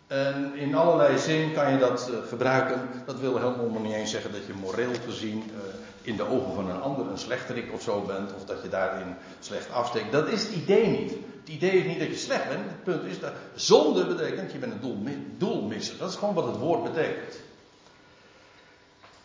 [0.07, 2.89] En in allerlei zin kan je dat gebruiken.
[3.07, 6.71] Dat wil helemaal niet eens zeggen dat je moreel gezien uh, in de ogen van
[6.71, 8.35] een ander een slechterik of zo bent.
[8.35, 10.12] Of dat je daarin slecht afsteekt.
[10.12, 11.11] Dat is het idee niet.
[11.11, 12.65] Het idee is niet dat je slecht bent.
[12.65, 15.99] Het punt is dat zonde betekent je bent een doelmisser.
[15.99, 17.43] Dat is gewoon wat het woord betekent.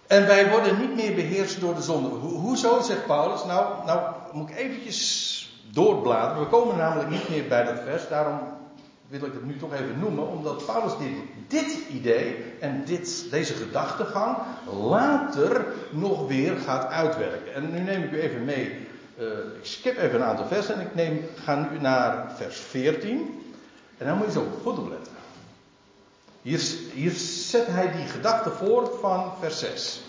[0.10, 2.10] En wij worden niet meer beheerst door de zonde.
[2.10, 3.46] Ho hoezo, zegt Paulus?
[3.46, 6.40] Nou, nou moet ik eventjes doorbladeren.
[6.40, 8.08] We komen namelijk niet meer bij dat vers.
[8.08, 8.40] Daarom
[9.08, 10.28] wil ik het nu toch even noemen.
[10.28, 11.12] Omdat Paulus dit,
[11.48, 14.38] dit idee en dit, deze gedachtegang
[14.90, 17.54] later nog weer gaat uitwerken.
[17.54, 18.88] En nu neem ik u even mee.
[19.20, 19.28] Uh,
[19.60, 23.44] ik skip even een aantal versen en ik neem, ga nu naar vers 14.
[23.98, 25.19] En dan moet je zo goed opletten.
[26.42, 27.12] Hier,
[27.50, 30.02] zet hij die gedachte voor van vers 6.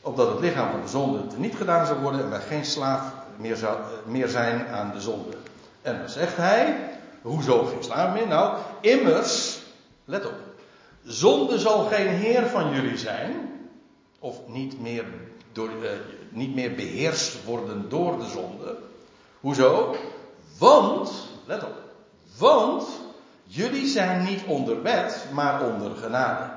[0.00, 3.56] Opdat het lichaam van de zonde niet gedaan zou worden en wij geen slaaf meer,
[3.56, 5.36] zou, meer zijn aan de zonde.
[5.82, 6.90] En dan zegt hij,
[7.22, 8.26] hoezo geen slaaf meer?
[8.26, 9.58] Nou, immers,
[10.04, 10.34] let op,
[11.04, 13.50] zonde zal geen heer van jullie zijn,
[14.18, 15.04] of niet meer,
[15.52, 15.90] door, uh,
[16.28, 18.76] niet meer beheerst worden door de zonde.
[19.40, 19.96] Hoezo?
[20.58, 21.10] Want,
[21.46, 21.74] let op,
[22.38, 22.86] want
[23.46, 26.50] Jullie zijn niet onder wet, maar onder genade.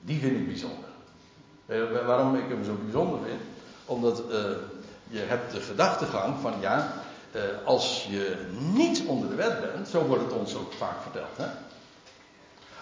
[0.00, 0.88] Die vind ik bijzonder.
[2.06, 3.40] Waarom ik hem zo bijzonder vind?
[3.84, 4.34] Omdat uh,
[5.08, 6.92] je hebt de gedachtegang van ja,
[7.32, 11.36] uh, als je niet onder de wet bent, zo wordt het ons ook vaak verteld.
[11.36, 11.46] Hè?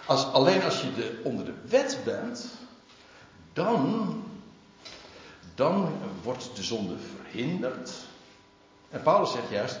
[0.05, 2.45] Als, alleen als je de, onder de wet bent,
[3.53, 4.23] dan,
[5.55, 5.89] dan
[6.23, 7.91] wordt de zonde verhinderd.
[8.89, 9.79] En Paulus zegt juist,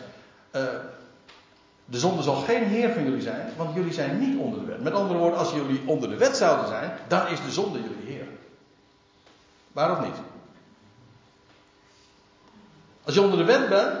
[1.85, 4.81] de zonde zal geen heer van jullie zijn, want jullie zijn niet onder de wet.
[4.81, 8.05] Met andere woorden, als jullie onder de wet zouden zijn, dan is de zonde jullie
[8.05, 8.27] heer.
[9.71, 10.15] Waarom niet?
[13.03, 13.93] Als je onder de wet bent,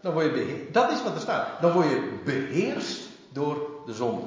[0.00, 0.72] dan word je beheerst.
[0.72, 1.48] Dat is wat er staat.
[1.60, 3.00] Dan word je beheerst
[3.32, 4.26] door de zonde.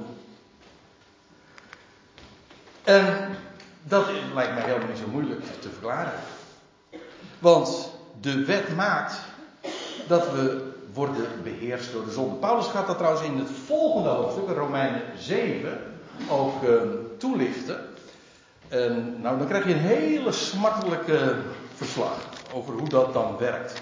[2.84, 3.36] En
[3.84, 6.20] dat lijkt mij helemaal niet zo moeilijk te verklaren.
[7.40, 7.92] Want
[8.22, 9.16] de wet maakt
[10.08, 12.36] dat we worden beheerst door de zonde.
[12.36, 15.80] Paulus gaat dat trouwens in het volgende hoofdstuk, Romeinen 7,
[16.30, 16.82] ook uh,
[17.18, 17.80] toelichten.
[18.68, 21.36] En nou, dan krijg je een hele smartelijke
[21.76, 22.18] verslag
[22.54, 23.82] over hoe dat dan werkt.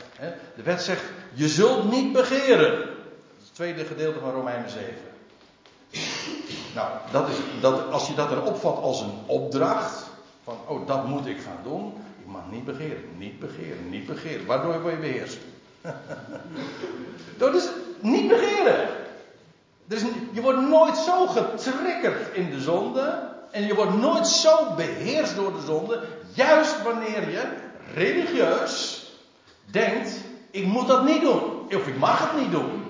[0.55, 1.03] De wet zegt,
[1.33, 2.71] je zult niet begeren.
[2.71, 2.87] Dat
[3.39, 4.93] is het tweede gedeelte van Romeinen 7.
[6.75, 10.11] Nou, dat is, dat, als je dat dan opvat als een opdracht,
[10.43, 11.93] van oh, dat moet ik gaan doen.
[12.19, 14.45] Ik mag niet begeren, niet begeren, niet begeren.
[14.45, 15.37] Waardoor word je beheerst?
[17.37, 17.69] Door dus
[17.99, 18.87] niet begeren.
[19.85, 23.31] Dus je wordt nooit zo getriggerd in de zonde.
[23.51, 26.03] En je wordt nooit zo beheerst door de zonde.
[26.33, 27.43] Juist wanneer je
[27.93, 29.05] religieus
[29.65, 30.11] denkt:
[30.51, 31.41] ik moet dat niet doen.
[31.67, 32.83] Of ik mag het niet doen.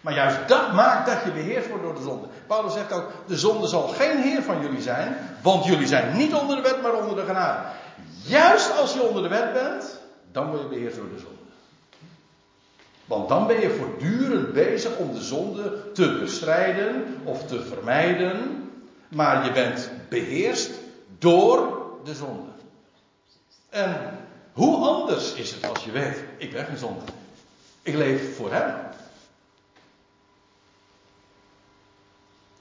[0.00, 2.26] Maar juist dat maakt dat je beheerst wordt door de zonde.
[2.46, 5.16] Paulus zegt ook: de zonde zal geen heer van jullie zijn.
[5.42, 7.58] Want jullie zijn niet onder de wet, maar onder de genade.
[8.24, 10.00] Juist als je onder de wet bent,
[10.32, 11.37] dan word je beheerst door de zonde.
[13.08, 18.70] Want dan ben je voortdurend bezig om de zonde te bestrijden of te vermijden.
[19.08, 20.70] Maar je bent beheerst
[21.18, 22.50] door de zonde.
[23.68, 24.18] En
[24.52, 27.04] hoe anders is het als je weet, ik ben geen zonde.
[27.82, 28.74] Ik leef voor hem.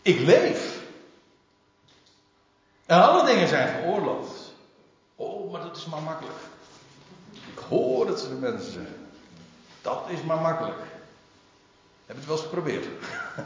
[0.01, 0.81] Ik leef.
[2.85, 4.53] En alle dingen zijn geoorloofd.
[5.15, 6.37] Oh, maar dat is maar makkelijk.
[7.31, 9.06] Ik hoor dat ze de mensen zijn.
[9.81, 10.79] Dat is maar makkelijk.
[12.05, 12.85] Heb het wel eens geprobeerd?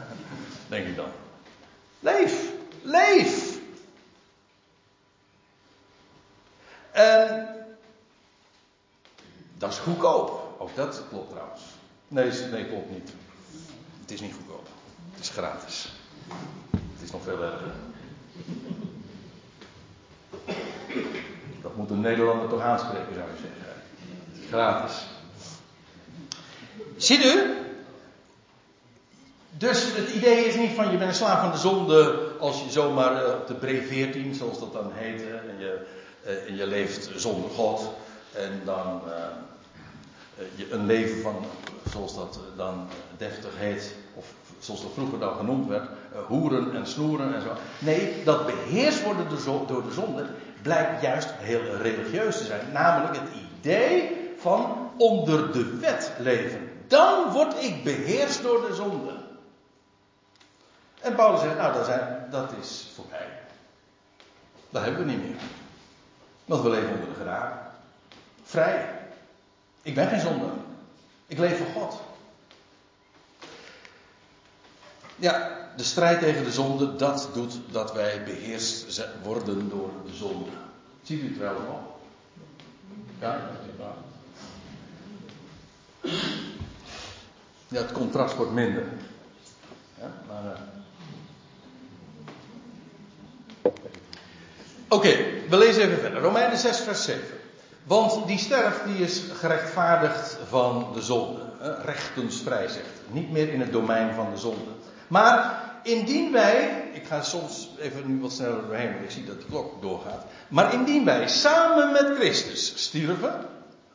[0.68, 1.08] Denk ik dan.
[2.00, 2.50] Leef!
[2.82, 3.58] Leef!
[6.90, 7.48] En
[9.58, 10.54] dat is goedkoop.
[10.58, 11.62] Ook dat klopt trouwens.
[12.08, 13.12] Nee, nee, klopt niet.
[14.00, 14.68] Het is niet goedkoop.
[15.10, 15.92] Het is gratis.
[16.70, 17.72] Het is nog veel erger.
[21.62, 24.48] Dat moet een Nederlander toch aanspreken, zou je zeggen.
[24.48, 25.06] Gratis.
[27.02, 27.56] Ziet u?
[29.50, 32.70] Dus het idee is niet van je bent een slaaf van de zonde als je
[32.70, 35.86] zomaar eh, op de brev 14, zoals dat dan heet, en je,
[36.24, 37.90] eh, je leeft zonder God.
[38.32, 39.00] En dan
[40.54, 41.36] je een leven van,
[41.90, 42.86] zoals dat dan
[43.16, 44.26] deftig heet, of
[44.58, 45.88] zoals dat vroeger dan genoemd werd,
[46.26, 47.52] hoeren en snoeren en zo.
[47.78, 49.26] Nee, dat beheerst worden
[49.66, 50.26] door de zonde
[50.62, 52.72] blijkt juist heel religieus te zijn.
[52.72, 53.28] Namelijk het
[53.60, 59.16] idee van onder de wet leven dan word ik beheerst door de zonde.
[61.00, 63.28] En Paulus zegt, nou dat, zijn, dat is voorbij.
[64.70, 65.40] Dat hebben we niet meer.
[66.44, 67.54] Want we leven onder de genade.
[68.44, 69.00] Vrij.
[69.82, 70.46] Ik ben geen zonde.
[71.26, 72.00] Ik leef voor God.
[75.16, 80.50] Ja, de strijd tegen de zonde, dat doet dat wij beheerst worden door de zonde.
[81.02, 81.80] Ziet u het wel nog?
[83.18, 83.50] Ja,
[87.72, 88.84] ja, het contrast wordt minder.
[90.28, 90.44] Maar.
[90.44, 90.58] Uh...
[94.88, 95.08] Oké,
[95.48, 96.22] we lezen even verder.
[96.22, 97.22] Romeinen 6, vers 7.
[97.84, 101.40] Want die sterft, die is gerechtvaardigd van de zonde.
[101.84, 103.00] Rechtensvrij zegt.
[103.10, 104.70] Niet meer in het domein van de zonde.
[105.08, 109.40] Maar indien wij, ik ga soms even nu wat sneller doorheen, want ik zie dat
[109.40, 110.24] de klok doorgaat.
[110.48, 113.46] Maar indien wij samen met Christus stierven,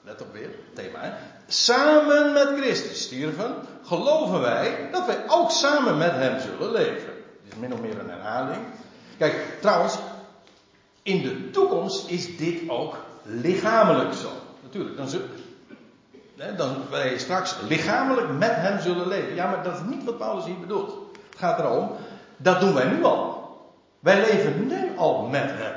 [0.04, 1.12] let op weer, thema, hè?
[1.48, 7.14] Samen met Christus stierven, geloven wij dat wij ook samen met Hem zullen leven.
[7.44, 8.62] Dit is min of meer een herhaling.
[9.18, 9.98] Kijk, trouwens,
[11.02, 14.30] in de toekomst is dit ook lichamelijk zo.
[14.64, 15.30] Natuurlijk, dan, zullen,
[16.58, 19.36] dan wij straks lichamelijk met Hem zullen leven.
[19.36, 20.94] Ja, maar dat is niet wat Paulus hier bedoelt.
[21.30, 21.92] Het gaat erom,
[22.38, 23.36] dat doen wij nu al.
[24.00, 25.77] Wij leven nu al met Hem.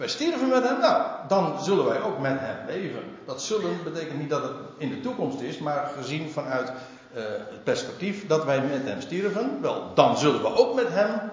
[0.00, 3.02] Wij stierven met hem, nou, dan zullen wij ook met hem leven.
[3.26, 7.64] Dat zullen betekent niet dat het in de toekomst is, maar gezien vanuit uh, het
[7.64, 11.30] perspectief dat wij met hem stierven, wel, dan zullen we ook met hem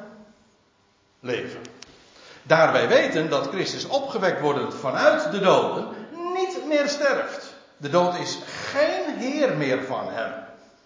[1.20, 1.59] leven.
[2.43, 5.88] Daar wij weten dat Christus opgewekt wordend vanuit de doden
[6.34, 7.55] niet meer sterft.
[7.78, 10.34] De dood is geen heer meer van hem.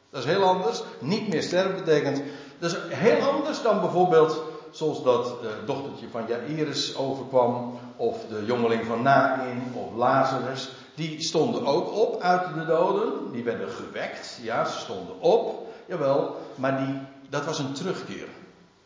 [0.10, 0.84] Dat is heel anders.
[1.00, 2.22] Niet meer sterven betekent.
[2.60, 4.42] Dat is heel anders dan bijvoorbeeld
[4.72, 10.70] zoals dat uh, dochtertje van Jairus overkwam, of de jongeling van Nain, of Lazarus.
[10.96, 13.32] Die stonden ook op uit de doden.
[13.32, 14.40] Die werden gewekt.
[14.42, 15.68] Ja, ze stonden op.
[15.86, 17.00] Jawel, maar die,
[17.30, 18.28] dat was een terugkeer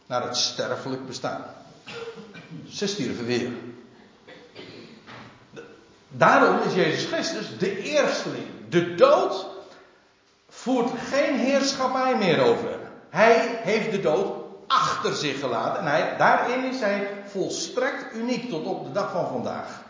[0.05, 1.43] naar het sterfelijk bestaan.
[2.69, 3.51] Ze stierven weer.
[6.07, 8.45] Daarom is Jezus Christus de eersteling.
[8.69, 9.45] De dood
[10.49, 12.79] voert geen heerschappij meer over hem.
[13.09, 15.79] Hij heeft de dood achter zich gelaten.
[15.79, 19.83] En hij, daarin is hij volstrekt uniek tot op de dag van vandaag.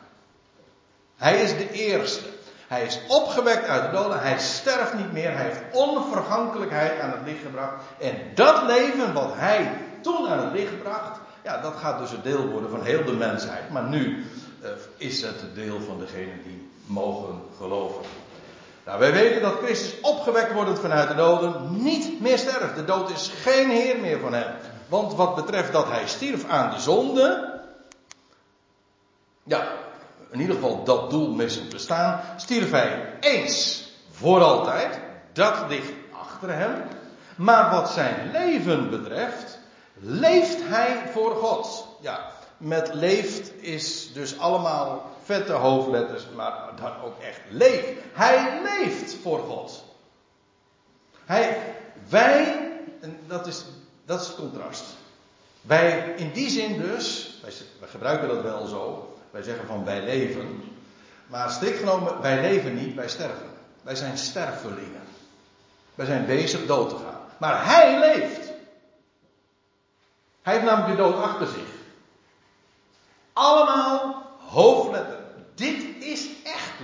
[1.16, 2.34] Hij is de eerste.
[2.68, 4.22] Hij is opgewekt uit de doden.
[4.22, 5.32] Hij sterft niet meer.
[5.32, 7.74] Hij heeft onvergankelijkheid aan het licht gebracht.
[8.00, 9.72] En dat leven wat hij
[10.02, 11.20] toen aan het licht bracht.
[11.44, 13.70] Ja, dat gaat dus het deel worden van heel de mensheid.
[13.70, 14.26] Maar nu
[14.64, 18.02] uh, is het het deel van degenen die mogen geloven.
[18.86, 22.76] Nou, wij weten dat Christus opgewekt wordt vanuit de doden niet meer sterft.
[22.76, 24.56] De dood is geen heer meer van hem.
[24.88, 27.54] Want wat betreft dat hij stierf aan de zonde.
[29.44, 29.68] Ja,
[30.32, 32.22] in ieder geval dat doel missend bestaan.
[32.36, 35.00] Stierf hij eens voor altijd.
[35.34, 36.84] Dat ligt achter hem.
[37.36, 39.60] Maar wat zijn leven betreft,
[39.94, 41.88] leeft hij voor God.
[42.02, 47.88] Ja, met leeft is dus allemaal vette hoofdletters, maar dan ook echt leeft.
[48.14, 49.84] Hij leeft voor God.
[51.26, 51.76] Hij,
[52.10, 52.72] wij,
[53.02, 53.64] en dat is,
[54.06, 54.84] dat is het contrast.
[55.62, 60.02] Wij, in die zin dus, wij, wij gebruiken dat wel zo, wij zeggen van wij
[60.02, 60.64] leven.
[61.28, 63.50] Maar strikt genomen, wij leven niet, wij sterven.
[63.82, 65.04] Wij zijn stervelingen.
[65.96, 67.22] Wij zijn bezig dood te gaan.
[67.38, 68.52] Maar hij leeft.
[70.42, 71.74] Hij heeft namelijk de dood achter zich.
[73.34, 75.15] Allemaal hoofdletter.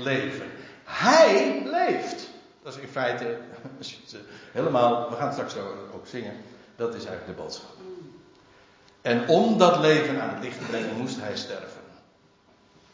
[0.02, 0.48] Leven.
[0.84, 2.30] Hij leeft.
[2.64, 3.38] Dat is in feite,
[4.52, 5.56] helemaal, we gaan straks
[5.94, 6.36] ook zingen,
[6.76, 7.70] dat is eigenlijk de boodschap.
[9.02, 11.82] En om dat leven aan het licht te brengen, moest hij sterven.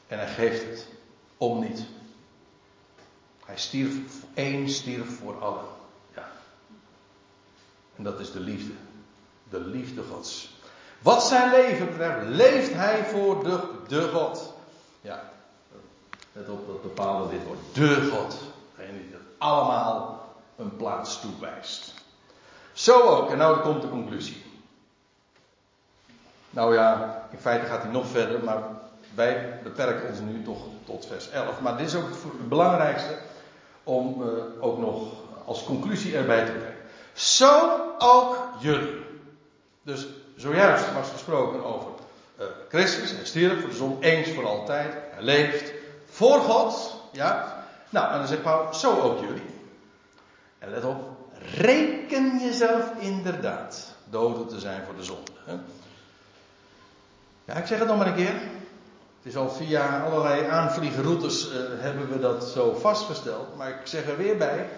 [0.08, 0.88] En hij geeft het.
[1.38, 1.86] Om niet.
[3.46, 3.96] Hij stierf,
[4.34, 5.66] één stierf voor allen.
[6.16, 6.32] Ja.
[7.96, 8.74] En dat is de liefde.
[9.50, 10.56] De liefde Gods.
[11.00, 14.54] Wat zijn leven betreft, leeft hij voor de, de God.
[15.02, 15.32] Ja,
[16.38, 17.60] let op dat bepaalde dit woord.
[17.74, 18.38] De God.
[18.76, 20.26] Degene die dat allemaal
[20.56, 21.94] een plaats toewijst.
[22.74, 24.46] Zo ook, en nou komt de conclusie.
[26.50, 28.64] Nou ja, in feite gaat hij nog verder, maar
[29.16, 31.62] wij beperken ons nu toch tot vers 11.
[31.62, 33.18] Maar dit is ook het belangrijkste
[33.84, 34.28] om uh,
[34.60, 35.14] ook nog
[35.46, 36.78] als conclusie erbij te brengen.
[37.14, 39.06] Zo ook jullie.
[39.84, 41.90] Dus zojuist was gesproken over
[42.40, 43.12] uh, Christus.
[43.12, 44.94] Hij stierf voor de zon eens voor altijd.
[45.12, 45.77] Hij leeft
[46.18, 46.96] voor God.
[47.12, 47.64] Ja.
[47.90, 49.56] Nou, en dan zegt Paulus, zo ook jullie.
[50.60, 51.10] En let op,
[51.56, 55.32] reken jezelf inderdaad doden te zijn voor de zonde.
[55.46, 55.56] Hè?
[57.46, 58.34] Ja, ik zeg het nog maar een keer.
[59.18, 63.56] Het is al via allerlei aanvliegenroutes uh, hebben we dat zo vastgesteld.
[63.56, 64.70] Maar ik zeg er weer bij,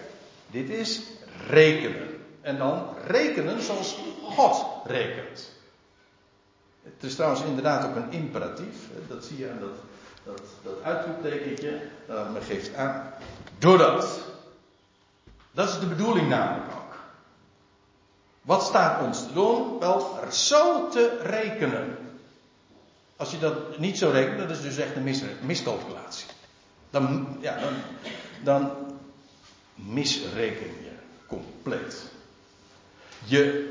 [0.46, 1.00] dit is
[1.48, 2.08] rekenen.
[2.40, 5.50] En dan rekenen zoals God rekent.
[6.82, 8.76] Het is trouwens inderdaad ook een imperatief.
[9.08, 9.89] Dat zie je aan dat,
[10.36, 11.80] dat, dat uitroeptekentje.
[12.06, 13.12] Dat me geeft aan.
[13.58, 14.20] Doordat.
[15.50, 16.98] Dat is de bedoeling namelijk ook.
[18.42, 19.78] Wat staat ons te doen?
[19.78, 21.96] Wel, zo te rekenen.
[23.16, 26.26] Als je dat niet zo rekent, dat is dus echt een mis, miscalculatie.
[26.90, 27.72] Dan, ja, dan,
[28.42, 28.70] dan
[29.74, 30.92] misreken je
[31.26, 32.02] compleet.
[33.24, 33.69] Je,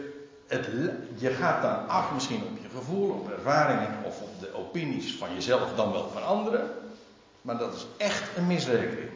[0.49, 0.67] het,
[1.15, 5.33] je gaat dan af misschien op je gevoel, op ervaringen of op de opinies van
[5.33, 6.69] jezelf dan wel van anderen.
[7.41, 9.09] Maar dat is echt een misrekening.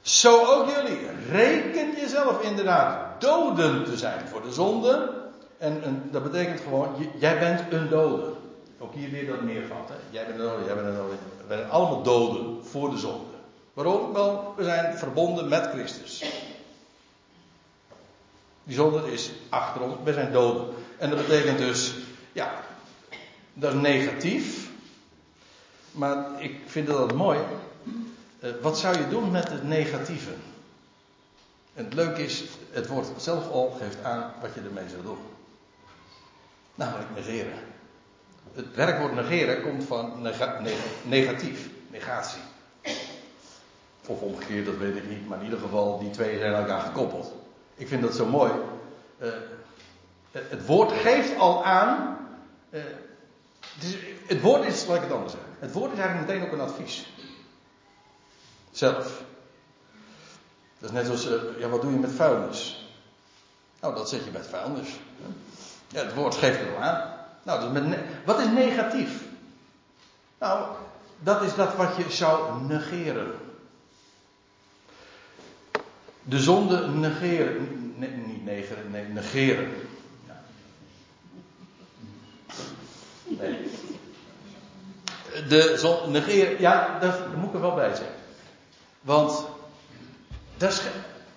[0.00, 0.98] Zo ook jullie.
[1.30, 5.12] Reken jezelf inderdaad doden te zijn voor de zonde.
[5.58, 8.32] En, dat betekent gewoon, jij bent een dode.
[8.78, 9.90] Ook hier weer dat meervat.
[10.10, 11.14] Jij bent een dode, jij bent een dode.
[11.48, 13.34] We zijn allemaal doden voor de zonde.
[13.74, 14.12] Waarom?
[14.12, 16.24] Wel, we zijn verbonden met Christus.
[18.64, 19.94] Die zonde is achter ons.
[20.04, 20.74] We zijn doden.
[20.98, 21.94] En dat betekent dus,
[22.32, 22.52] ja,
[23.54, 24.68] dat is negatief.
[25.90, 27.38] Maar ik vind dat mooi.
[28.40, 30.30] Uh, wat zou je doen met het negatieve?
[31.74, 35.18] En het leuke is, het woord zelf al geeft aan wat je ermee zou doen.
[36.74, 37.58] Namelijk negeren.
[38.54, 40.60] Het werkwoord negeren komt van nega
[41.02, 42.40] negatief, negatie.
[44.06, 47.32] Of omgekeerd, dat weet ik niet, maar in ieder geval, die twee zijn elkaar gekoppeld.
[47.74, 48.52] Ik vind dat zo mooi.
[49.18, 49.28] Uh,
[50.30, 52.18] het woord geeft al aan.
[52.70, 52.82] Uh,
[53.78, 53.96] het,
[54.26, 55.50] het, woord is, laat ik het anders zeggen.
[55.58, 57.06] Het woord is eigenlijk meteen ook een advies.
[58.70, 59.22] Zelf.
[60.78, 62.88] Dat is net zoals, uh, ja, wat doe je met vuilnis?
[63.80, 64.88] Nou, dat zet je het vuilnis.
[65.88, 67.12] Ja, het woord geeft er al aan.
[67.42, 69.22] Nou, met wat is negatief?
[70.38, 70.66] Nou,
[71.18, 73.34] dat is dat wat je zou negeren.
[76.24, 77.68] De zonde negeren.
[77.96, 79.72] Niet negeren, nee, negeren.
[83.24, 83.70] Nee.
[85.48, 88.16] De zon negeren, ja, daar moet ik er wel bij zeggen.
[89.00, 89.46] Want
[90.56, 90.82] dat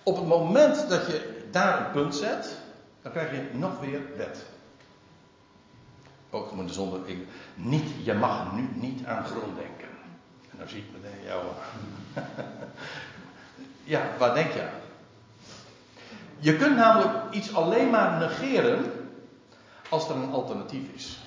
[0.03, 2.57] op het moment dat je daar een punt zet,
[3.01, 4.45] dan krijg je nog weer wet.
[6.29, 9.87] Ook moet de zonde, ik, niet, je mag nu niet aan grond denken.
[10.51, 11.45] En dan zie ik meteen jou.
[13.87, 14.79] Ja, waar denk je aan?
[16.39, 18.91] Je kunt namelijk iets alleen maar negeren
[19.89, 21.17] als er een alternatief is.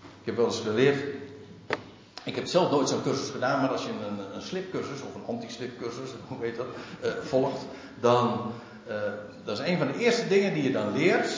[0.00, 1.04] Ik heb wel eens geleerd.
[2.24, 5.26] Ik heb zelf nooit zo'n cursus gedaan, maar als je een, een slipcursus of een
[5.26, 6.66] anti-slipcursus, hoe weet dat,
[7.04, 7.64] uh, volgt,
[8.00, 8.52] dan.
[8.88, 8.96] Uh,
[9.44, 11.30] dat is een van de eerste dingen die je dan leert,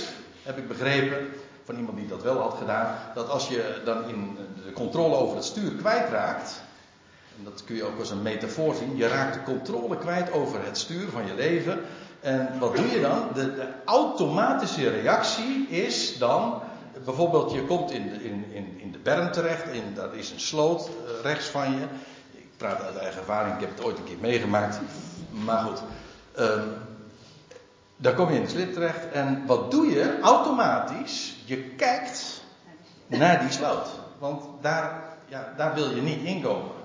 [0.43, 1.29] heb ik begrepen
[1.65, 5.37] van iemand die dat wel had gedaan, dat als je dan in de controle over
[5.37, 6.63] het stuur kwijtraakt,
[7.39, 10.65] en dat kun je ook als een metafoor zien, je raakt de controle kwijt over
[10.65, 11.81] het stuur van je leven.
[12.21, 13.29] En wat doe je dan?
[13.35, 16.63] De, de automatische reactie is dan
[17.05, 20.41] bijvoorbeeld, je komt in de, in, in, in de berm terecht, en daar is een
[20.41, 21.83] sloot uh, rechts van je.
[22.33, 24.79] Ik praat uit eigen ervaring, ik heb het ooit een keer meegemaakt.
[25.31, 25.83] Maar goed,
[26.39, 26.73] um,
[27.97, 30.19] daar kom je in de slip terecht en wat doe je?
[30.21, 32.43] Automatisch, je kijkt
[33.07, 33.89] naar die sloot.
[34.19, 36.82] Want daar, ja, daar wil je niet inkomen.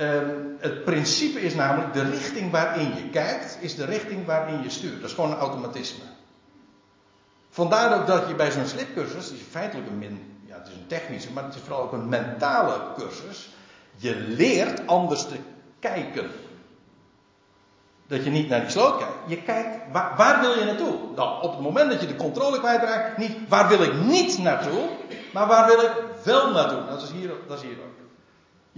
[0.00, 4.70] Um, het principe is namelijk de richting waarin je kijkt, is de richting waarin je
[4.70, 5.00] stuurt.
[5.00, 6.04] Dat is gewoon een automatisme.
[7.50, 10.74] Vandaar ook dat je bij zo'n slipcursus, die is feitelijk een min, ja, het is
[10.74, 13.48] een technische, maar het is vooral ook een mentale cursus.
[13.96, 15.36] Je leert anders te
[15.78, 16.30] kijken.
[18.06, 19.14] Dat je niet naar die sloot kijkt.
[19.26, 21.14] Je kijkt, waar, waar wil je naartoe?
[21.14, 24.88] Dan, op het moment dat je de controle kwijtraakt, niet waar wil ik niet naartoe,
[25.32, 25.92] maar waar wil ik
[26.24, 26.86] wel naartoe?
[26.88, 27.97] Dat is hier, dat is hier ook.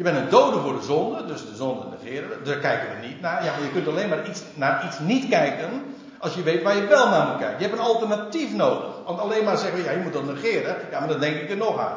[0.00, 2.42] Je bent een dode voor de zonde, dus de zonde negeren we.
[2.42, 3.44] Daar kijken we niet naar.
[3.44, 6.76] Ja, maar je kunt alleen maar iets, naar iets niet kijken als je weet waar
[6.76, 7.58] je wel naar moet kijken.
[7.58, 8.94] Je hebt een alternatief nodig.
[9.04, 10.76] Want alleen maar zeggen, ja, je moet dat negeren.
[10.90, 11.96] Ja, maar dan denk ik er nog aan.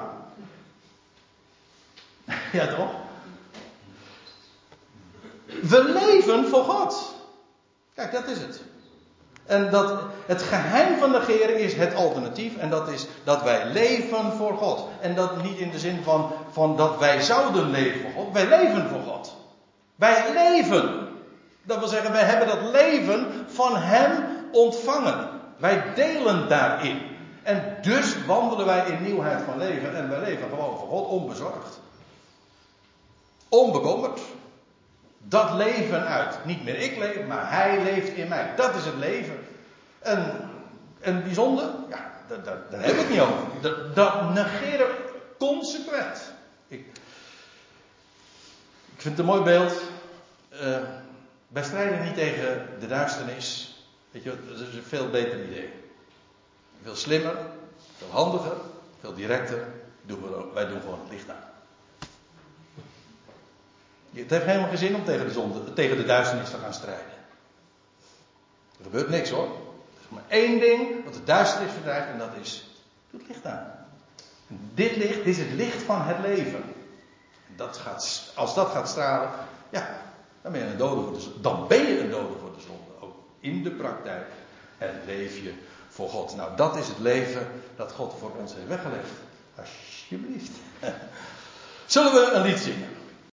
[2.59, 2.91] ja, toch?
[5.45, 7.15] We leven voor God.
[7.93, 8.61] Kijk, dat is het.
[9.45, 9.93] En dat,
[10.25, 12.57] het geheim van negeren is het alternatief.
[12.57, 14.87] En dat is dat wij leven voor God.
[15.01, 18.33] En dat niet in de zin van, van dat wij zouden leven voor God.
[18.33, 19.35] Wij leven voor God.
[19.95, 21.07] Wij leven.
[21.63, 24.11] Dat wil zeggen, wij hebben dat leven van Hem
[24.51, 25.29] ontvangen.
[25.57, 27.01] Wij delen daarin.
[27.43, 29.95] En dus wandelen wij in nieuwheid van leven.
[29.95, 31.79] En wij leven gewoon voor God onbezorgd.
[33.49, 34.19] Onbekommerd.
[35.24, 36.45] Dat leven uit.
[36.45, 38.53] Niet meer ik leef, maar Hij leeft in mij.
[38.55, 39.39] Dat is het leven.
[39.99, 42.11] En, zonde, ja,
[42.43, 43.93] daar, heb ik niet over.
[43.93, 44.88] Dat, negeren
[45.39, 46.32] consequent.
[46.67, 46.86] Ik,
[48.95, 49.82] ik vind het een mooi beeld.
[50.53, 50.78] Uh,
[51.47, 53.78] wij strijden niet tegen de duisternis.
[54.11, 55.69] Weet je, dat is een veel beter idee.
[56.84, 57.36] Veel slimmer,
[57.97, 58.55] veel handiger,
[58.99, 59.67] veel directer.
[60.01, 61.52] Doen we, wij doen gewoon het licht aan.
[64.14, 67.14] Het heeft helemaal geen zin om tegen de, zonde, tegen de duisternis te gaan strijden.
[68.78, 69.45] Er gebeurt niks hoor.
[69.45, 72.70] Er is maar één ding wat de duisternis verdrijft en dat is:
[73.09, 73.72] doe het licht aan.
[74.74, 76.64] dit licht dit is het licht van het leven.
[77.55, 79.30] Dat gaat, als dat gaat stralen,
[79.70, 80.01] ja,
[80.41, 81.41] dan ben je een dode voor de zonde.
[81.41, 82.91] Dan ben je een dode voor de zonde.
[82.99, 84.28] Ook in de praktijk.
[84.78, 85.53] En leef je
[85.89, 86.36] voor God.
[86.36, 89.09] Nou, dat is het leven dat God voor ons heeft weggelegd.
[89.55, 90.51] Alsjeblieft.
[91.86, 92.89] Zullen we een lied zingen?